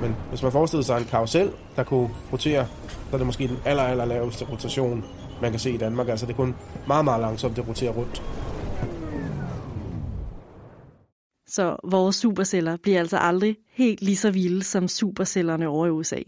Men 0.00 0.16
hvis 0.28 0.42
man 0.42 0.52
forestiller 0.52 0.84
sig 0.84 0.98
en 0.98 1.04
karusel, 1.04 1.50
der 1.76 1.82
kunne 1.82 2.10
rotere, 2.32 2.66
så 2.88 3.16
er 3.16 3.16
det 3.16 3.26
måske 3.26 3.48
den 3.48 3.58
aller, 3.64 3.82
aller 3.82 4.04
laveste 4.04 4.44
rotation, 4.44 5.04
man 5.42 5.50
kan 5.50 5.60
se 5.60 5.70
i 5.70 5.76
Danmark. 5.76 6.08
Altså 6.08 6.26
det 6.26 6.32
er 6.32 6.36
kun 6.36 6.54
meget, 6.86 7.04
meget 7.04 7.20
langsomt, 7.20 7.56
det 7.56 7.68
roterer 7.68 7.92
rundt. 7.92 8.22
Så 11.46 11.76
vores 11.84 12.16
superceller 12.16 12.76
bliver 12.76 12.98
altså 12.98 13.16
aldrig 13.16 13.56
helt 13.70 14.02
lige 14.02 14.16
så 14.16 14.30
vilde 14.30 14.62
som 14.62 14.88
supercellerne 14.88 15.68
over 15.68 15.86
i 15.86 15.90
USA. 15.90 16.22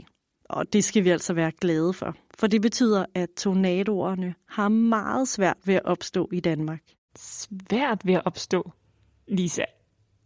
Og 0.44 0.72
det 0.72 0.84
skal 0.84 1.04
vi 1.04 1.10
altså 1.10 1.32
være 1.32 1.52
glade 1.60 1.92
for. 1.92 2.16
For 2.38 2.46
det 2.46 2.62
betyder, 2.62 3.06
at 3.14 3.28
tornadoerne 3.36 4.34
har 4.48 4.68
meget 4.68 5.28
svært 5.28 5.56
ved 5.64 5.74
at 5.74 5.84
opstå 5.84 6.28
i 6.32 6.40
Danmark. 6.40 6.82
Svært 7.18 8.06
ved 8.06 8.14
at 8.14 8.22
opstå? 8.24 8.72
Lisa, 9.28 9.64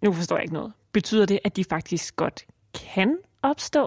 nu 0.02 0.12
forstår 0.12 0.36
jeg 0.36 0.42
ikke 0.42 0.54
noget. 0.54 0.72
Betyder 0.92 1.26
det, 1.26 1.38
at 1.44 1.56
de 1.56 1.64
faktisk 1.64 2.16
godt 2.16 2.46
kan 2.74 3.18
opstå 3.42 3.86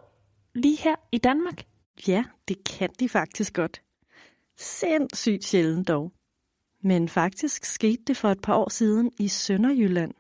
lige 0.55 0.77
her 0.77 0.95
i 1.11 1.17
Danmark? 1.17 1.63
Ja, 2.07 2.23
det 2.47 2.63
kan 2.63 2.89
de 2.99 3.09
faktisk 3.09 3.53
godt. 3.53 3.81
Sindssygt 4.57 5.45
sjældent 5.45 5.87
dog. 5.87 6.11
Men 6.83 7.09
faktisk 7.09 7.65
skete 7.65 8.03
det 8.07 8.17
for 8.17 8.29
et 8.29 8.41
par 8.41 8.55
år 8.55 8.69
siden 8.69 9.11
i 9.19 9.27
Sønderjylland. 9.27 10.13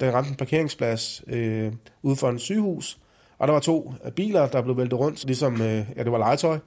Der 0.00 0.12
ramte 0.12 0.30
en 0.30 0.36
parkeringsplads 0.36 1.22
øh, 1.26 1.72
ude 2.02 2.16
for 2.16 2.28
en 2.28 2.38
sygehus, 2.38 3.00
og 3.38 3.48
der 3.48 3.52
var 3.52 3.60
to 3.60 3.94
biler, 4.16 4.48
der 4.48 4.62
blev 4.62 4.76
væltet 4.76 4.98
rundt, 4.98 5.24
ligesom 5.24 5.54
øh, 5.54 5.86
ja, 5.96 6.02
det 6.02 6.12
var 6.12 6.18
legetøj. 6.18 6.58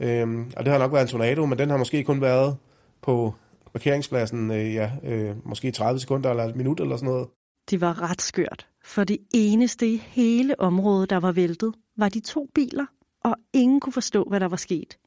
Øh, 0.00 0.46
og 0.56 0.64
det 0.64 0.72
har 0.72 0.78
nok 0.78 0.92
været 0.92 1.02
en 1.02 1.08
tornado, 1.08 1.46
men 1.46 1.58
den 1.58 1.70
har 1.70 1.76
måske 1.76 2.04
kun 2.04 2.20
været 2.20 2.56
på 3.02 3.34
parkeringspladsen 3.72 4.50
øh, 4.50 4.74
ja, 4.74 4.90
øh, 5.04 5.36
måske 5.44 5.70
30 5.70 6.00
sekunder 6.00 6.30
eller 6.30 6.44
et 6.44 6.56
minut 6.56 6.80
eller 6.80 6.96
sådan 6.96 7.08
noget. 7.08 7.28
Det 7.70 7.80
var 7.80 8.10
ret 8.10 8.22
skørt, 8.22 8.66
for 8.84 9.04
det 9.04 9.18
eneste 9.34 9.86
i 9.86 9.96
hele 9.96 10.60
området, 10.60 11.10
der 11.10 11.16
var 11.16 11.32
væltet, 11.32 11.74
var 11.96 12.08
de 12.08 12.20
to 12.20 12.48
biler, 12.54 12.86
og 13.24 13.36
ingen 13.52 13.80
kunne 13.80 13.92
forstå, 13.92 14.24
hvad 14.24 14.40
der 14.40 14.48
var 14.48 14.56
sket. 14.56 14.98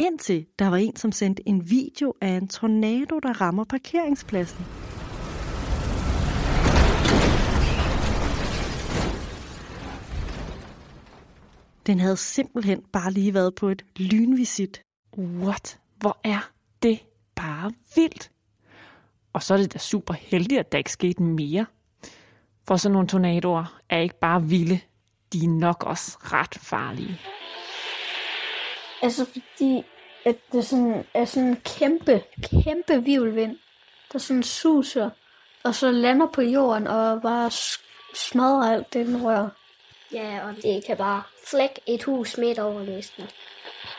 Indtil 0.00 0.46
der 0.58 0.68
var 0.68 0.76
en, 0.76 0.96
som 0.96 1.12
sendte 1.12 1.48
en 1.48 1.70
video 1.70 2.14
af 2.20 2.28
en 2.28 2.48
tornado, 2.48 3.18
der 3.18 3.40
rammer 3.40 3.64
parkeringspladsen. 3.64 4.64
Den 11.86 12.00
havde 12.00 12.16
simpelthen 12.16 12.82
bare 12.92 13.12
lige 13.12 13.34
været 13.34 13.54
på 13.54 13.68
et 13.68 13.84
lynvisit. 13.96 14.82
What? 15.18 15.78
Hvor 15.96 16.18
er 16.24 16.50
det 16.82 17.00
bare 17.34 17.72
vildt? 17.96 18.30
Og 19.32 19.42
så 19.42 19.54
er 19.54 19.58
det 19.58 19.72
da 19.72 19.78
super 19.78 20.14
heldigt, 20.14 20.60
at 20.60 20.72
der 20.72 20.78
ikke 20.78 20.92
skete 20.92 21.22
mere. 21.22 21.66
For 22.68 22.76
sådan 22.76 22.92
nogle 22.92 23.08
tornadoer 23.08 23.80
er 23.90 23.98
ikke 23.98 24.18
bare 24.20 24.42
vilde, 24.42 24.80
de 25.32 25.44
er 25.44 25.48
nok 25.48 25.84
også 25.84 26.18
ret 26.20 26.54
farlige. 26.54 27.18
Altså 29.02 29.24
fordi, 29.24 29.84
at 30.24 30.36
det 30.52 30.66
sådan, 30.66 31.06
er 31.14 31.24
sådan 31.24 31.48
en 31.48 31.60
kæmpe, 31.78 32.22
kæmpe 32.64 33.04
virvelvind, 33.04 33.58
der 34.12 34.18
sådan 34.18 34.42
suser, 34.42 35.10
og 35.64 35.74
så 35.74 35.90
lander 35.90 36.26
på 36.26 36.42
jorden 36.42 36.86
og 36.86 37.22
bare 37.22 37.50
smadrer 38.14 38.72
alt 38.72 38.92
det, 38.92 39.06
den 39.06 39.24
rører. 39.24 39.48
Ja, 40.12 40.48
og 40.48 40.56
det 40.62 40.84
kan 40.84 40.96
bare 40.96 41.22
flække 41.46 41.80
et 41.86 42.02
hus 42.02 42.38
midt 42.38 42.58
over 42.58 42.82
næsten. 42.82 43.24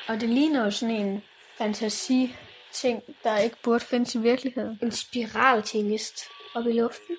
Og 0.07 0.21
det 0.21 0.29
ligner 0.29 0.63
jo 0.63 0.71
sådan 0.71 0.95
en 0.95 1.23
fantasi 1.57 2.35
ting, 2.71 3.03
der 3.23 3.37
ikke 3.37 3.55
burde 3.63 3.79
findes 3.79 4.15
i 4.15 4.19
virkeligheden. 4.19 4.79
En 4.81 4.91
spiraltingest 4.91 6.23
op 6.55 6.67
i 6.67 6.71
luften. 6.71 7.15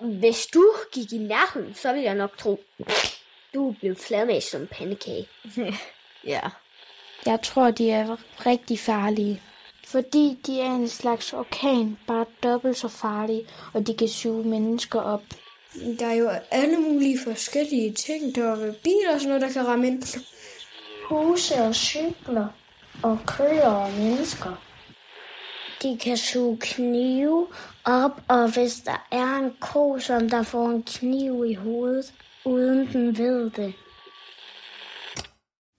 Uh, 0.00 0.18
hvis 0.18 0.46
du 0.46 0.74
gik 0.92 1.12
i 1.12 1.18
nærheden, 1.18 1.74
så 1.74 1.92
ville 1.92 2.04
jeg 2.04 2.14
nok 2.14 2.38
tro, 2.38 2.60
du 3.54 3.74
blev 3.80 3.96
fladmæs 3.96 4.44
som 4.44 4.60
en 4.60 4.66
pandekage. 4.66 5.28
ja. 6.24 6.40
Jeg 7.26 7.42
tror, 7.42 7.70
de 7.70 7.90
er 7.90 8.16
rigtig 8.46 8.78
farlige. 8.78 9.42
Fordi 9.86 10.38
de 10.46 10.60
er 10.60 10.74
en 10.74 10.88
slags 10.88 11.32
orkan, 11.32 11.98
bare 12.06 12.26
dobbelt 12.42 12.76
så 12.76 12.88
farlige, 12.88 13.46
og 13.72 13.86
de 13.86 13.94
kan 13.94 14.08
suge 14.08 14.44
mennesker 14.44 15.00
op. 15.00 15.22
Der 15.98 16.06
er 16.06 16.14
jo 16.14 16.30
alle 16.50 16.76
mulige 16.78 17.18
forskellige 17.24 17.92
ting. 17.92 18.34
Der 18.34 18.50
er 18.50 18.72
biler 18.84 19.14
og 19.14 19.20
sådan 19.20 19.28
noget, 19.28 19.42
der 19.42 19.52
kan 19.52 19.66
ramme 19.66 19.86
ind. 19.86 20.18
Huse 21.08 21.54
og 21.54 21.74
cykler 21.74 22.46
og 23.02 23.18
køer 23.26 23.68
og 23.68 23.92
mennesker. 23.92 24.62
De 25.82 25.98
kan 25.98 26.16
suge 26.16 26.58
knive 26.60 27.46
op, 27.84 28.20
og 28.28 28.52
hvis 28.52 28.74
der 28.74 29.06
er 29.10 29.36
en 29.36 29.52
ko, 29.60 29.98
som 29.98 30.30
der 30.30 30.42
får 30.42 30.68
en 30.68 30.82
kniv 30.82 31.44
i 31.46 31.54
hovedet, 31.54 32.14
uden 32.44 32.86
den 32.92 33.18
ved 33.18 33.50
det. 33.50 33.74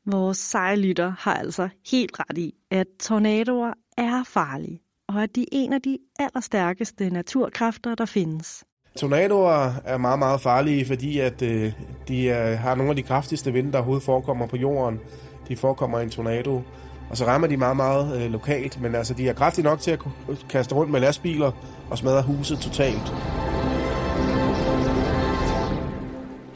Vores 0.07 0.37
seje 0.37 0.75
lytter 0.75 1.13
har 1.19 1.33
altså 1.33 1.69
helt 1.91 2.19
ret 2.19 2.37
i, 2.37 2.53
at 2.71 2.87
tornadoer 2.99 3.73
er 3.97 4.23
farlige, 4.27 4.81
og 5.07 5.23
at 5.23 5.35
de 5.35 5.41
er 5.41 5.45
en 5.51 5.73
af 5.73 5.81
de 5.81 5.97
allerstærkeste 6.19 7.09
naturkræfter, 7.09 7.95
der 7.95 8.05
findes. 8.05 8.63
Tornadoer 8.97 9.71
er 9.85 9.97
meget, 9.97 10.19
meget 10.19 10.41
farlige, 10.41 10.85
fordi 10.85 11.19
at 11.19 11.41
øh, 11.41 11.73
de 12.07 12.27
har 12.55 12.75
nogle 12.75 12.89
af 12.89 12.95
de 12.95 13.03
kraftigste 13.03 13.53
vinde, 13.53 13.71
der 13.71 13.77
overhovedet 13.77 14.03
forekommer 14.03 14.47
på 14.47 14.57
jorden. 14.57 14.99
De 15.47 15.55
forekommer 15.55 15.99
i 15.99 16.03
en 16.03 16.09
tornado. 16.09 16.61
Og 17.09 17.17
så 17.17 17.25
rammer 17.25 17.47
de 17.47 17.57
meget, 17.57 17.75
meget 17.75 18.21
øh, 18.21 18.31
lokalt, 18.31 18.81
men 18.81 18.95
altså, 18.95 19.13
de 19.13 19.29
er 19.29 19.33
kraftige 19.33 19.65
nok 19.65 19.79
til 19.79 19.91
at 19.91 19.99
kaste 20.49 20.75
rundt 20.75 20.91
med 20.91 20.99
lastbiler 20.99 21.51
og 21.89 21.97
smadre 21.97 22.21
huset 22.21 22.59
totalt. 22.59 23.13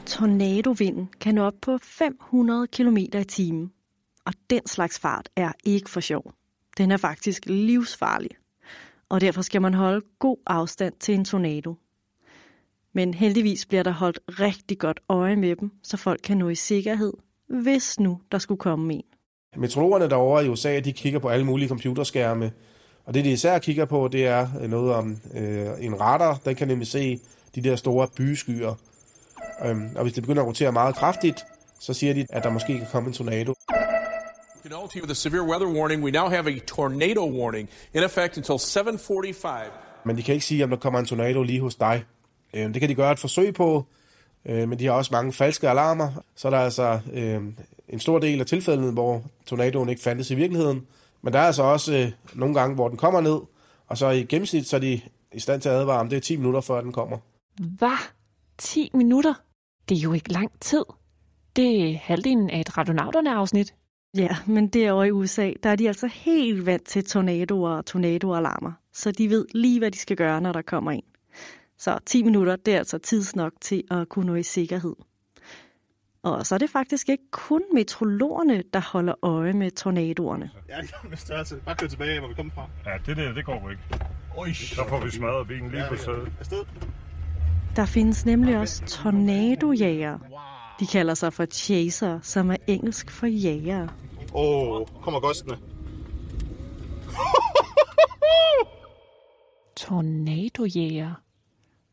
Tornadovinden 0.10 1.10
kan 1.22 1.36
nå 1.36 1.44
op 1.44 1.54
på 1.62 1.78
500 1.82 2.68
km 2.68 2.98
i 2.98 3.24
timen. 3.24 3.72
Og 4.26 4.34
den 4.50 4.68
slags 4.68 5.00
fart 5.00 5.30
er 5.36 5.52
ikke 5.64 5.90
for 5.90 6.00
sjov. 6.00 6.34
Den 6.78 6.92
er 6.92 6.98
faktisk 6.98 7.44
livsfarlig. 7.46 8.30
Og 9.10 9.22
derfor 9.22 9.42
skal 9.42 9.62
man 9.62 9.74
holde 9.74 10.06
god 10.20 10.38
afstand 10.48 10.94
til 11.00 11.16
en 11.16 11.26
tornado. 11.26 11.76
Men 12.94 13.14
heldigvis 13.14 13.66
bliver 13.66 13.84
der 13.84 13.92
holdt 13.92 14.20
rigtig 14.28 14.80
godt 14.80 15.00
øje 15.10 15.36
med 15.36 15.56
dem, 15.56 15.72
så 15.84 15.98
folk 15.98 16.20
kan 16.24 16.38
nå 16.38 16.50
i 16.50 16.56
sikkerhed, 16.56 17.14
hvis 17.48 18.00
nu 18.00 18.22
der 18.32 18.38
skulle 18.38 18.60
komme 18.60 18.94
en. 18.94 19.04
Metrologerne 19.58 20.10
derovre 20.10 20.46
i 20.46 20.50
USA, 20.50 20.80
de 20.80 20.94
kigger 20.94 21.20
på 21.20 21.30
alle 21.30 21.46
mulige 21.46 21.70
computerskærme, 21.70 22.52
og 23.06 23.14
det 23.14 23.26
de 23.26 23.32
især 23.32 23.60
kigger 23.60 23.86
på, 23.86 24.08
det 24.08 24.28
er 24.28 24.68
noget 24.68 24.94
om 24.94 25.18
øh, 25.34 25.68
en 25.80 26.00
radar, 26.00 26.40
den 26.46 26.56
kan 26.56 26.68
nemlig 26.68 26.88
se 26.88 27.20
de 27.56 27.62
der 27.62 27.76
store 27.76 28.08
byskyer. 28.18 28.76
Øhm, 29.66 29.90
og 29.96 30.02
hvis 30.02 30.14
det 30.14 30.24
begynder 30.24 30.42
at 30.42 30.48
rotere 30.48 30.72
meget 30.72 30.96
kraftigt, 30.96 31.46
så 31.80 31.94
siger 31.94 32.14
de, 32.14 32.26
at 32.30 32.44
der 32.44 32.50
måske 32.50 32.78
kan 32.78 32.88
komme 32.92 33.08
en 33.08 33.14
tornado. 33.14 33.54
Canolti 34.64 35.00
with 35.02 35.12
a 35.12 35.14
severe 35.14 35.44
weather 35.44 35.68
warning. 35.68 36.04
We 36.04 36.12
now 36.12 36.30
have 36.30 36.48
a 36.48 36.60
tornado 36.68 37.32
warning 37.32 37.70
in 37.94 38.04
effect 38.04 38.38
until 38.38 38.54
7:45. 38.54 39.48
Men 40.06 40.18
de 40.18 40.24
kan 40.24 40.34
ikke 40.34 40.46
sige, 40.46 40.64
om 40.64 40.70
der 40.70 40.78
kommer 40.78 41.00
en 41.00 41.06
tornado 41.06 41.44
lige 41.44 41.62
hos 41.62 41.76
dig. 41.76 42.04
Øh, 42.54 42.74
det 42.74 42.80
kan 42.80 42.90
de 42.90 42.96
gøre 42.96 43.12
et 43.12 43.20
forsøg 43.20 43.54
på, 43.54 43.86
øh, 44.46 44.70
men 44.70 44.80
de 44.80 44.86
har 44.86 44.94
også 44.94 45.10
mange 45.14 45.34
falske 45.34 45.70
alarmer. 45.70 46.24
Så 46.36 46.48
er 46.48 46.50
der 46.50 46.60
altså 46.60 47.00
øh, 47.14 47.42
en 47.90 48.00
stor 48.00 48.20
del 48.20 48.40
af 48.40 48.46
tilfældene, 48.46 48.92
hvor 48.92 49.24
tornadoen 49.46 49.90
ikke 49.90 50.02
fandtes 50.02 50.32
i 50.32 50.36
virkeligheden. 50.36 50.88
Men 51.22 51.34
der 51.34 51.40
er 51.40 51.44
altså 51.44 51.64
også 51.64 51.94
øh, 51.94 52.12
nogle 52.34 52.56
gange, 52.56 52.76
hvor 52.76 52.88
den 52.88 52.98
kommer 52.98 53.22
ned, 53.22 53.40
og 53.88 53.98
så 53.98 54.10
i 54.10 54.24
gennemsnit, 54.24 54.68
så 54.68 54.76
er 54.76 54.80
de 54.80 55.02
i 55.34 55.40
stand 55.40 55.62
til 55.62 55.70
at 55.70 55.76
advare 55.76 56.00
om 56.00 56.10
det 56.10 56.18
er 56.18 56.22
10 56.22 56.38
minutter, 56.38 56.62
før 56.62 56.82
den 56.82 56.92
kommer. 56.92 57.18
Hvad? 57.78 57.98
10 58.58 58.92
minutter? 58.94 59.34
Det 59.90 59.98
er 59.98 60.02
jo 60.02 60.14
ikke 60.14 60.34
lang 60.34 60.60
tid. 60.60 60.84
Det 61.56 61.90
er 61.90 61.98
halvdelen 61.98 62.50
af 62.50 62.60
et 62.60 62.78
radionauterne-afsnit. 62.78 63.76
Ja, 64.18 64.38
men 64.48 64.68
derovre 64.68 65.08
i 65.08 65.12
USA, 65.12 65.52
der 65.64 65.70
er 65.70 65.76
de 65.76 65.88
altså 65.88 66.08
helt 66.08 66.66
vant 66.66 66.86
til 66.88 67.06
tornadoer 67.06 67.70
og 67.72 67.86
tornadoalarmer, 67.86 68.72
så 68.94 69.12
de 69.12 69.30
ved 69.30 69.46
lige, 69.54 69.80
hvad 69.80 69.92
de 69.92 69.98
skal 69.98 70.18
gøre, 70.18 70.42
når 70.42 70.54
der 70.54 70.62
kommer 70.62 70.92
en. 70.92 71.04
Så 71.78 72.00
10 72.06 72.24
minutter, 72.24 72.56
det 72.56 72.74
er 72.74 72.78
altså 72.78 72.98
tidsnok 72.98 73.54
til 73.62 73.84
at 73.92 74.10
kunne 74.10 74.26
nå 74.26 74.36
i 74.36 74.44
sikkerhed. 74.44 74.96
Og 76.24 76.46
så 76.46 76.56
er 76.56 76.60
det 76.60 76.70
faktisk 76.70 77.10
ikke 77.10 77.24
kun 77.32 77.62
meteorologerne, 77.74 78.64
der 78.74 78.82
holder 78.92 79.14
øje 79.22 79.54
med 79.54 79.72
tornadoerne. 79.72 80.50
Ja, 80.70 80.82
det 80.82 80.92
kan 81.02 81.18
størrelse. 81.18 81.56
Bare 81.66 81.76
kør 81.76 81.88
tilbage, 81.88 82.20
hvor 82.20 82.28
vi 82.28 82.34
kommer 82.34 82.54
fra. 82.54 82.70
Ja, 82.86 82.98
det 83.06 83.18
der, 83.18 83.34
det 83.34 83.46
går 83.46 83.70
ikke. 83.70 83.82
Oj. 84.38 84.54
Så 84.54 84.86
får 84.90 85.06
vi 85.06 85.12
smadret 85.12 85.48
bilen 85.48 85.72
lige 85.72 85.84
Ja, 85.84 85.90
på 85.90 85.96
stedet. 85.96 86.32
Afsted. 86.40 86.66
Der 87.80 87.86
findes 87.86 88.26
nemlig 88.26 88.58
også 88.58 88.86
tornadojager. 88.86 90.20
De 90.80 90.88
kalder 90.88 91.14
sig 91.14 91.34
for 91.34 91.46
chaser, 91.46 92.20
som 92.22 92.52
er 92.52 92.56
engelsk 92.68 93.12
for 93.12 93.28
jæger. 93.28 93.88
Åh, 94.34 94.82
oh, 94.82 94.88
kommer 95.04 95.20
gostene. 95.20 95.58
Tornadojæger. 99.78 101.14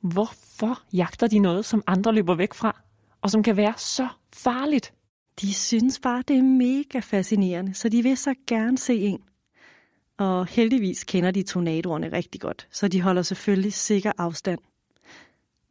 Hvorfor 0.00 0.82
jagter 0.92 1.26
de 1.26 1.38
noget, 1.38 1.64
som 1.64 1.82
andre 1.86 2.12
løber 2.12 2.34
væk 2.34 2.54
fra, 2.54 2.80
og 3.22 3.30
som 3.30 3.42
kan 3.42 3.56
være 3.56 3.74
så 3.76 4.08
farligt? 4.32 4.92
De 5.40 5.54
synes 5.54 6.00
bare, 6.00 6.22
det 6.28 6.36
er 6.36 6.42
mega 6.42 6.98
fascinerende, 6.98 7.74
så 7.74 7.88
de 7.88 8.02
vil 8.02 8.16
så 8.16 8.34
gerne 8.46 8.78
se 8.78 8.98
en. 8.98 9.20
Og 10.18 10.46
heldigvis 10.46 11.04
kender 11.04 11.30
de 11.30 11.42
tornadoerne 11.42 12.12
rigtig 12.12 12.40
godt, 12.40 12.68
så 12.70 12.88
de 12.88 13.02
holder 13.02 13.22
selvfølgelig 13.22 13.72
sikker 13.72 14.12
afstand. 14.18 14.58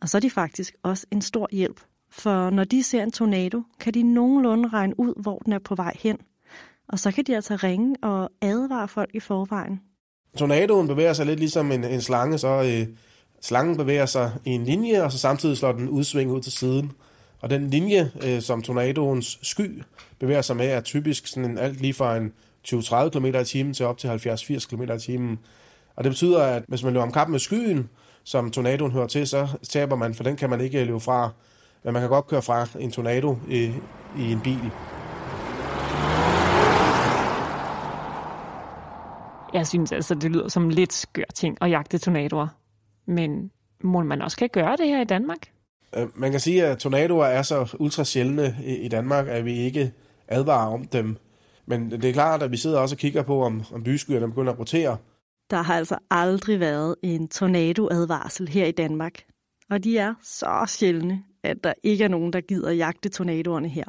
Og 0.02 0.10
så 0.10 0.18
er 0.18 0.20
de 0.20 0.30
faktisk 0.30 0.76
også 0.84 1.06
en 1.12 1.22
stor 1.22 1.48
hjælp, 1.52 1.82
for 2.10 2.50
når 2.50 2.64
de 2.64 2.84
ser 2.84 3.04
en 3.04 3.12
tornado, 3.12 3.62
kan 3.80 3.94
de 3.94 4.04
nogenlunde 4.04 4.70
regne 4.70 5.00
ud, 5.00 5.22
hvor 5.22 5.40
den 5.40 5.54
er 5.54 5.60
på 5.60 5.76
vej 5.76 5.98
hen. 6.00 6.18
Og 6.88 7.00
så 7.00 7.12
kan 7.12 7.24
de 7.24 7.36
altså 7.36 7.56
ringe 7.56 7.96
og 8.02 8.30
advare 8.42 8.88
folk 8.88 9.10
i 9.14 9.20
forvejen. 9.20 9.82
Tornadoen 10.38 10.88
bevæger 10.88 11.14
sig 11.14 11.26
lidt 11.26 11.40
ligesom 11.40 11.72
en, 11.72 11.84
en 11.84 12.02
slange, 12.02 12.38
så 12.38 12.48
øh, 12.48 12.96
slangen 13.42 13.78
bevæger 13.78 14.06
sig 14.06 14.32
i 14.46 14.50
en 14.50 14.64
linje, 14.64 15.04
og 15.04 15.12
så 15.12 15.18
samtidig 15.18 15.58
slår 15.58 15.72
den 15.72 15.90
udsving 15.90 16.32
ud 16.32 16.42
til 16.42 16.52
siden. 16.52 16.92
Og 17.40 17.50
den 17.50 17.70
linje, 17.70 18.12
øh, 18.24 18.42
som 18.42 18.62
tornadoens 18.62 19.40
sky 19.42 19.84
bevæger 20.20 20.42
sig 20.42 20.56
med, 20.56 20.68
er 20.68 20.82
typisk 20.82 21.28
sådan 21.28 21.52
en, 21.52 21.58
alt 21.58 21.82
lige 21.82 21.94
fra 21.94 22.18
en 22.18 22.34
20-30 22.68 23.10
km 23.10 23.26
i 23.26 23.46
timen 23.46 23.74
til 23.74 23.86
op 23.86 23.98
til 23.98 24.08
70-80 24.08 24.68
km 24.68 24.82
i 24.82 25.00
timen. 25.00 25.40
Og 25.96 26.04
det 26.04 26.12
betyder, 26.12 26.42
at 26.42 26.64
hvis 26.68 26.84
man 26.84 26.94
løber 26.94 27.04
om 27.04 27.12
kap 27.12 27.30
med 27.30 27.40
skyen, 27.40 27.90
som 28.26 28.52
tornadoen 28.52 28.92
hører 28.92 29.08
til, 29.08 29.28
så 29.28 29.48
taber 29.70 29.96
man, 29.96 30.14
for 30.14 30.24
den 30.24 30.36
kan 30.36 30.50
man 30.50 30.62
ikke 30.62 30.84
løbe 30.84 31.00
fra. 31.00 31.30
Men 31.84 31.94
man 31.94 32.02
kan 32.02 32.10
godt 32.10 32.28
køre 32.28 32.42
fra 32.42 32.68
en 32.80 32.92
tornado 32.92 33.38
i, 33.50 33.72
i 34.18 34.32
en 34.32 34.42
bil. 34.42 34.72
Jeg 39.54 39.68
synes 39.68 39.92
altså, 39.92 40.16
det 40.16 40.32
lyder 40.32 40.48
som 40.48 40.70
lidt 40.70 40.94
skør 40.94 41.24
ting 41.36 41.58
at 41.62 41.70
jagte 41.70 41.98
tornadoer. 41.98 42.48
Men 43.08 43.52
må 43.84 44.04
man 44.04 44.22
også 44.22 44.38
kan 44.38 44.50
gøre 44.50 44.78
det 44.78 44.88
her 44.88 45.02
i 45.02 45.06
Danmark? 45.06 45.38
Øh, 45.96 46.08
Man 46.16 46.32
kan 46.32 46.40
sige, 46.40 46.66
at 46.66 46.78
tornadoer 46.78 47.26
er 47.26 47.42
så 47.42 47.76
ultra 47.80 48.04
sjældne 48.04 48.56
i 48.64 48.76
i 48.76 48.88
Danmark, 48.88 49.28
at 49.28 49.46
vi 49.46 49.58
ikke 49.58 49.92
advarer 50.28 50.74
om 50.74 50.86
dem. 50.86 51.18
Men 51.66 51.92
det 51.92 52.06
er 52.06 52.14
klart, 52.14 52.44
at 52.44 52.52
vi 52.52 52.58
sidder 52.58 52.80
også 52.80 52.96
og 52.96 53.00
kigger 53.00 53.24
på, 53.24 53.44
om, 53.44 53.64
om 53.74 53.84
byskyerne 53.84 54.28
begynder 54.28 54.54
at 54.54 54.60
rotere. 54.60 54.98
Der 55.50 55.62
har 55.62 55.76
altså 55.76 55.98
aldrig 56.12 56.60
været 56.60 56.96
en 57.04 57.28
tornadoadvarsel 57.28 58.48
her 58.48 58.66
i 58.66 58.72
Danmark. 58.72 59.24
Og 59.70 59.84
de 59.84 59.98
er 59.98 60.14
så 60.24 60.66
sjældne, 60.68 61.24
at 61.44 61.58
der 61.64 61.74
ikke 61.84 62.04
er 62.04 62.08
nogen, 62.08 62.34
der 62.34 62.42
gider 62.42 62.72
jagte 62.72 63.10
tornadoerne 63.10 63.70
her. 63.70 63.86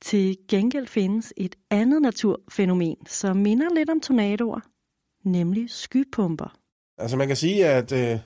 Til 0.00 0.36
gengæld 0.48 0.86
findes 0.86 1.32
et 1.36 1.56
andet 1.70 2.02
naturfænomen, 2.02 2.96
som 3.06 3.36
minder 3.36 3.74
lidt 3.74 3.90
om 3.90 4.00
tornadoer, 4.00 4.60
nemlig 5.24 5.70
skypumper. 5.70 6.56
Altså 6.98 7.16
man 7.16 7.26
kan 7.26 7.36
sige, 7.36 7.66
at 7.66 7.92
øh, 7.92 8.18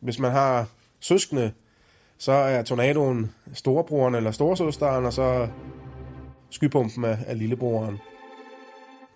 hvis 0.00 0.18
man 0.18 0.30
har 0.30 0.68
søskende, 1.00 1.52
så 2.18 2.32
er 2.32 2.62
tornadoen 2.62 3.34
storebroren 3.52 4.14
eller 4.14 4.30
storesøsteren, 4.30 5.04
og 5.04 5.12
så 5.12 5.48
skypumpen 6.50 7.04
er, 7.04 7.16
er 7.26 7.34
lillebroren. 7.34 7.98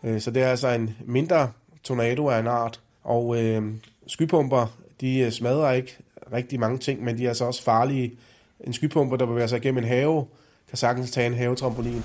Øh, 0.04 0.20
så 0.20 0.30
det 0.30 0.42
er 0.42 0.48
altså 0.48 0.68
en 0.68 0.96
mindre 1.06 1.52
tornado 1.84 2.28
af 2.28 2.40
en 2.40 2.46
art. 2.46 2.80
Og 3.04 3.42
øh, 3.42 3.74
skypumper, 4.06 4.66
de 5.00 5.18
øh, 5.18 5.32
smadrer 5.32 5.72
ikke 5.72 5.96
rigtig 6.32 6.60
mange 6.60 6.78
ting, 6.78 7.04
men 7.04 7.18
de 7.18 7.24
er 7.24 7.28
altså 7.28 7.44
også 7.44 7.62
farlige. 7.62 8.18
En 8.60 8.72
skypumpe, 8.72 9.16
der 9.16 9.26
bevæger 9.26 9.46
sig 9.46 9.56
igennem 9.56 9.84
en 9.84 9.88
have, 9.88 10.26
kan 10.68 10.78
sagtens 10.78 11.10
tage 11.10 11.26
en 11.26 11.34
havetrampolin. 11.34 12.02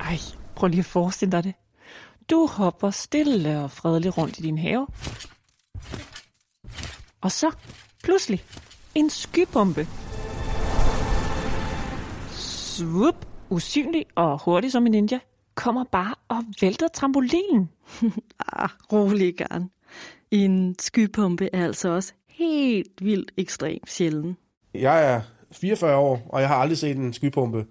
Ej, 0.00 0.18
prøv 0.54 0.68
lige 0.68 0.78
at 0.78 0.84
forestille 0.84 1.32
dig 1.32 1.44
det. 1.44 1.54
Du 2.30 2.46
hopper 2.46 2.90
stille 2.90 3.60
og 3.60 3.70
fredeligt 3.70 4.18
rundt 4.18 4.38
i 4.38 4.42
din 4.42 4.58
have. 4.58 4.86
Og 7.20 7.32
så, 7.32 7.50
pludselig, 8.02 8.44
en 8.94 9.10
skypumpe. 9.10 9.86
Svup, 12.30 13.26
usynlig 13.50 14.06
og 14.14 14.42
hurtig 14.44 14.72
som 14.72 14.86
en 14.86 14.92
ninja, 14.92 15.18
kommer 15.54 15.84
bare 15.92 16.14
og 16.28 16.44
vælter 16.60 16.88
trampolinen. 16.88 17.70
ah, 18.52 18.68
rolig 18.92 19.36
garn. 19.36 19.70
En 20.30 20.76
skypumpe 20.80 21.48
er 21.52 21.64
altså 21.64 21.88
også 21.88 22.12
helt 22.28 22.92
vildt 23.04 23.32
ekstremt 23.36 23.90
sjælden. 23.90 24.36
Jeg 24.74 25.12
er 25.14 25.20
44 25.52 25.96
år, 25.96 26.26
og 26.28 26.40
jeg 26.40 26.48
har 26.48 26.56
aldrig 26.56 26.78
set 26.78 26.96
en 26.96 27.12
skypumpe. 27.12 27.66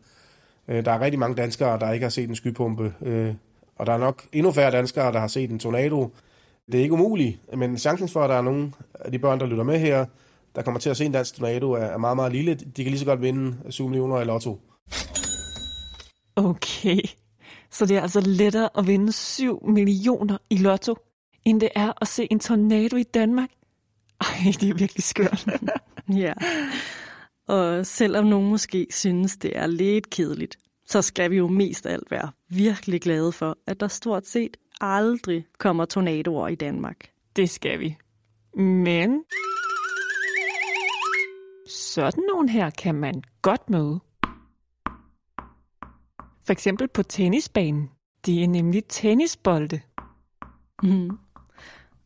Øh, 0.67 0.86
Der 0.86 0.91
er 0.91 1.00
rigtig 1.00 1.20
mange 1.20 1.36
danskere, 1.36 1.80
der 1.80 1.91
ikke 1.91 2.04
har 2.04 2.10
set 2.10 2.30
en 2.30 2.36
skypumpe. 2.36 2.94
øh, 3.02 3.34
Og 3.76 3.86
der 3.86 3.94
er 3.94 3.98
nok 3.98 4.24
endnu 4.34 4.52
færre 4.52 4.72
danskere, 4.72 5.12
der 5.12 5.20
har 5.20 5.28
set 5.28 5.50
en 5.52 5.60
tornado. 5.60 6.13
Det 6.72 6.78
er 6.80 6.82
ikke 6.84 6.94
umuligt, 6.94 7.39
men 7.58 7.78
chancen 7.78 8.10
for, 8.10 8.24
at 8.24 8.30
der 8.30 8.36
er 8.36 8.41
nogle 8.41 8.72
af 9.00 9.12
de 9.12 9.20
børn, 9.20 9.39
der 9.39 9.46
lytter 9.46 9.63
med 9.63 9.80
her, 9.80 10.06
der 10.56 10.62
kommer 10.62 10.80
til 10.80 10.89
at 10.89 10.98
se 10.98 11.06
en 11.06 11.12
dansk 11.12 11.36
tornado, 11.36 11.72
er 11.72 11.78
er 11.86 11.98
meget, 11.98 12.15
meget 12.15 12.32
lille. 12.32 12.54
De 12.56 12.84
kan 12.84 12.86
lige 12.91 13.00
så 13.00 13.06
godt 13.06 13.22
vinde 13.22 13.58
7 13.70 13.88
millioner 13.88 14.22
i 14.22 14.26
lotto. 14.26 14.60
Okay, 16.36 17.00
så 17.71 17.86
det 17.86 17.97
er 17.97 18.01
altså 18.01 18.21
lettere 18.21 18.69
at 18.77 18.88
vinde 18.88 19.12
7 19.12 19.67
millioner 19.67 20.38
i 20.49 20.57
lotto, 20.57 20.95
end 21.45 21.62
det 21.62 21.69
er 21.75 21.93
at 22.01 22.07
se 22.07 22.27
en 22.31 22.39
tornado 22.39 22.95
i 22.95 23.03
Danmark. 23.03 23.49
Ej, 24.21 24.27
det 24.60 24.69
er 24.69 24.73
virkelig 24.73 25.03
skørt. 25.03 25.45
Ja. 26.13 26.34
Og 27.47 27.86
selvom 27.86 28.25
nogen 28.25 28.49
måske 28.49 28.88
synes, 28.89 29.38
det 29.38 29.57
er 29.57 29.67
lidt 29.67 30.10
kedeligt, 30.10 30.57
så 30.86 31.01
skal 31.01 31.31
vi 31.31 31.38
jo 31.38 31.47
mest 31.47 31.86
af 31.86 31.93
alt 31.93 32.12
være 32.12 32.31
virkelig 32.49 33.01
glade 33.01 33.31
for, 33.31 33.57
at 33.67 33.79
der 33.79 33.88
stort 33.88 34.27
set 34.27 34.57
aldrig 34.81 35.45
kommer 35.57 35.86
tornadoer 35.86 36.47
i 36.47 36.55
Danmark. 36.55 37.10
Det 37.36 37.49
skal 37.49 37.79
vi. 37.79 37.97
Men 38.62 39.23
sådan 41.67 42.23
nogen 42.34 42.49
her 42.49 42.69
kan 42.69 42.95
man 42.95 43.23
godt 43.41 43.69
møde. 43.69 43.99
For 46.43 46.51
eksempel 46.51 46.88
på 46.88 47.04
tennisbanen. 47.04 47.89
Det 48.25 48.43
er 48.43 48.47
nemlig 48.47 48.86
tennisbolde. 48.86 49.82
Mm. 50.84 51.17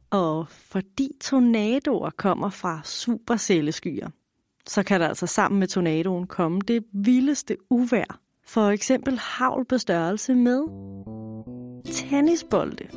Og 0.09 0.49
fordi 0.49 1.11
tornadoer 1.21 2.09
kommer 2.09 2.49
fra 2.49 2.81
supercelleskyer, 2.83 4.09
så 4.67 4.83
kan 4.83 5.01
der 5.01 5.07
altså 5.07 5.27
sammen 5.27 5.59
med 5.59 5.67
tornadoen 5.67 6.27
komme 6.27 6.61
det 6.61 6.83
vildeste 6.93 7.57
uvær. 7.69 8.19
For 8.47 8.69
eksempel 8.69 9.19
havl 9.19 9.65
på 9.65 9.77
størrelse 9.77 10.35
med 10.35 10.63
tennisbolde. 11.91 12.87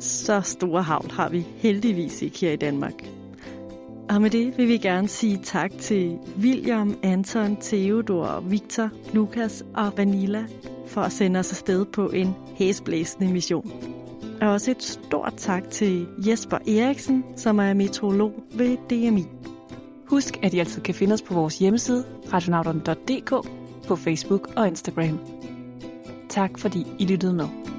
Så 0.00 0.40
store 0.40 0.82
havl 0.82 1.10
har 1.10 1.28
vi 1.28 1.40
heldigvis 1.40 2.22
ikke 2.22 2.38
her 2.40 2.52
i 2.52 2.56
Danmark. 2.56 3.21
Og 4.08 4.22
med 4.22 4.30
det 4.30 4.58
vil 4.58 4.68
vi 4.68 4.76
gerne 4.76 5.08
sige 5.08 5.40
tak 5.44 5.72
til 5.78 6.18
William, 6.40 6.98
Anton, 7.02 7.56
Theodor, 7.60 8.40
Victor, 8.40 8.90
Lukas 9.12 9.64
og 9.74 9.92
Vanilla 9.96 10.44
for 10.86 11.00
at 11.00 11.12
sende 11.12 11.40
os 11.40 11.52
afsted 11.52 11.84
på 11.84 12.08
en 12.08 12.34
hæsblæsende 12.54 13.32
mission. 13.32 13.72
Og 14.40 14.48
også 14.48 14.70
et 14.70 14.82
stort 14.82 15.34
tak 15.36 15.70
til 15.70 16.06
Jesper 16.18 16.56
Eriksen, 16.56 17.24
som 17.36 17.58
er 17.58 17.74
meteorolog 17.74 18.42
ved 18.54 18.76
DMI. 18.90 19.24
Husk, 20.06 20.38
at 20.42 20.54
I 20.54 20.58
altid 20.58 20.82
kan 20.82 20.94
finde 20.94 21.12
os 21.12 21.22
på 21.22 21.34
vores 21.34 21.58
hjemmeside, 21.58 22.04
radionauterne.dk, 22.32 23.48
på 23.88 23.96
Facebook 23.96 24.48
og 24.56 24.68
Instagram. 24.68 25.18
Tak 26.28 26.58
fordi 26.58 26.86
I 26.98 27.06
lyttede 27.06 27.34
med. 27.34 27.71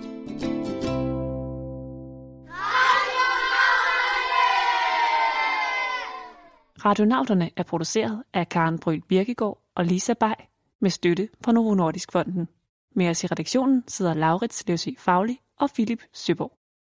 Radionauterne 6.86 7.52
er 7.56 7.64
produceret 7.64 8.24
af 8.34 8.50
Karen 8.50 8.80
Bryl 8.80 9.02
Birkegaard 9.02 9.62
og 9.76 9.86
Lisa 9.86 10.14
Bay 10.14 10.34
med 10.82 10.90
støtte 10.90 11.30
fra 11.44 11.52
Novo 11.52 11.74
Nordisk 11.74 12.12
Fonden. 12.12 12.48
Med 12.96 13.10
os 13.10 13.24
i 13.24 13.28
redaktionen 13.28 13.84
sidder 13.88 14.14
Laurits 14.14 14.68
Løsø 14.68 14.92
Fagli 14.98 15.40
og 15.60 15.70
Philip 15.74 16.02
Søborg. 16.14 16.63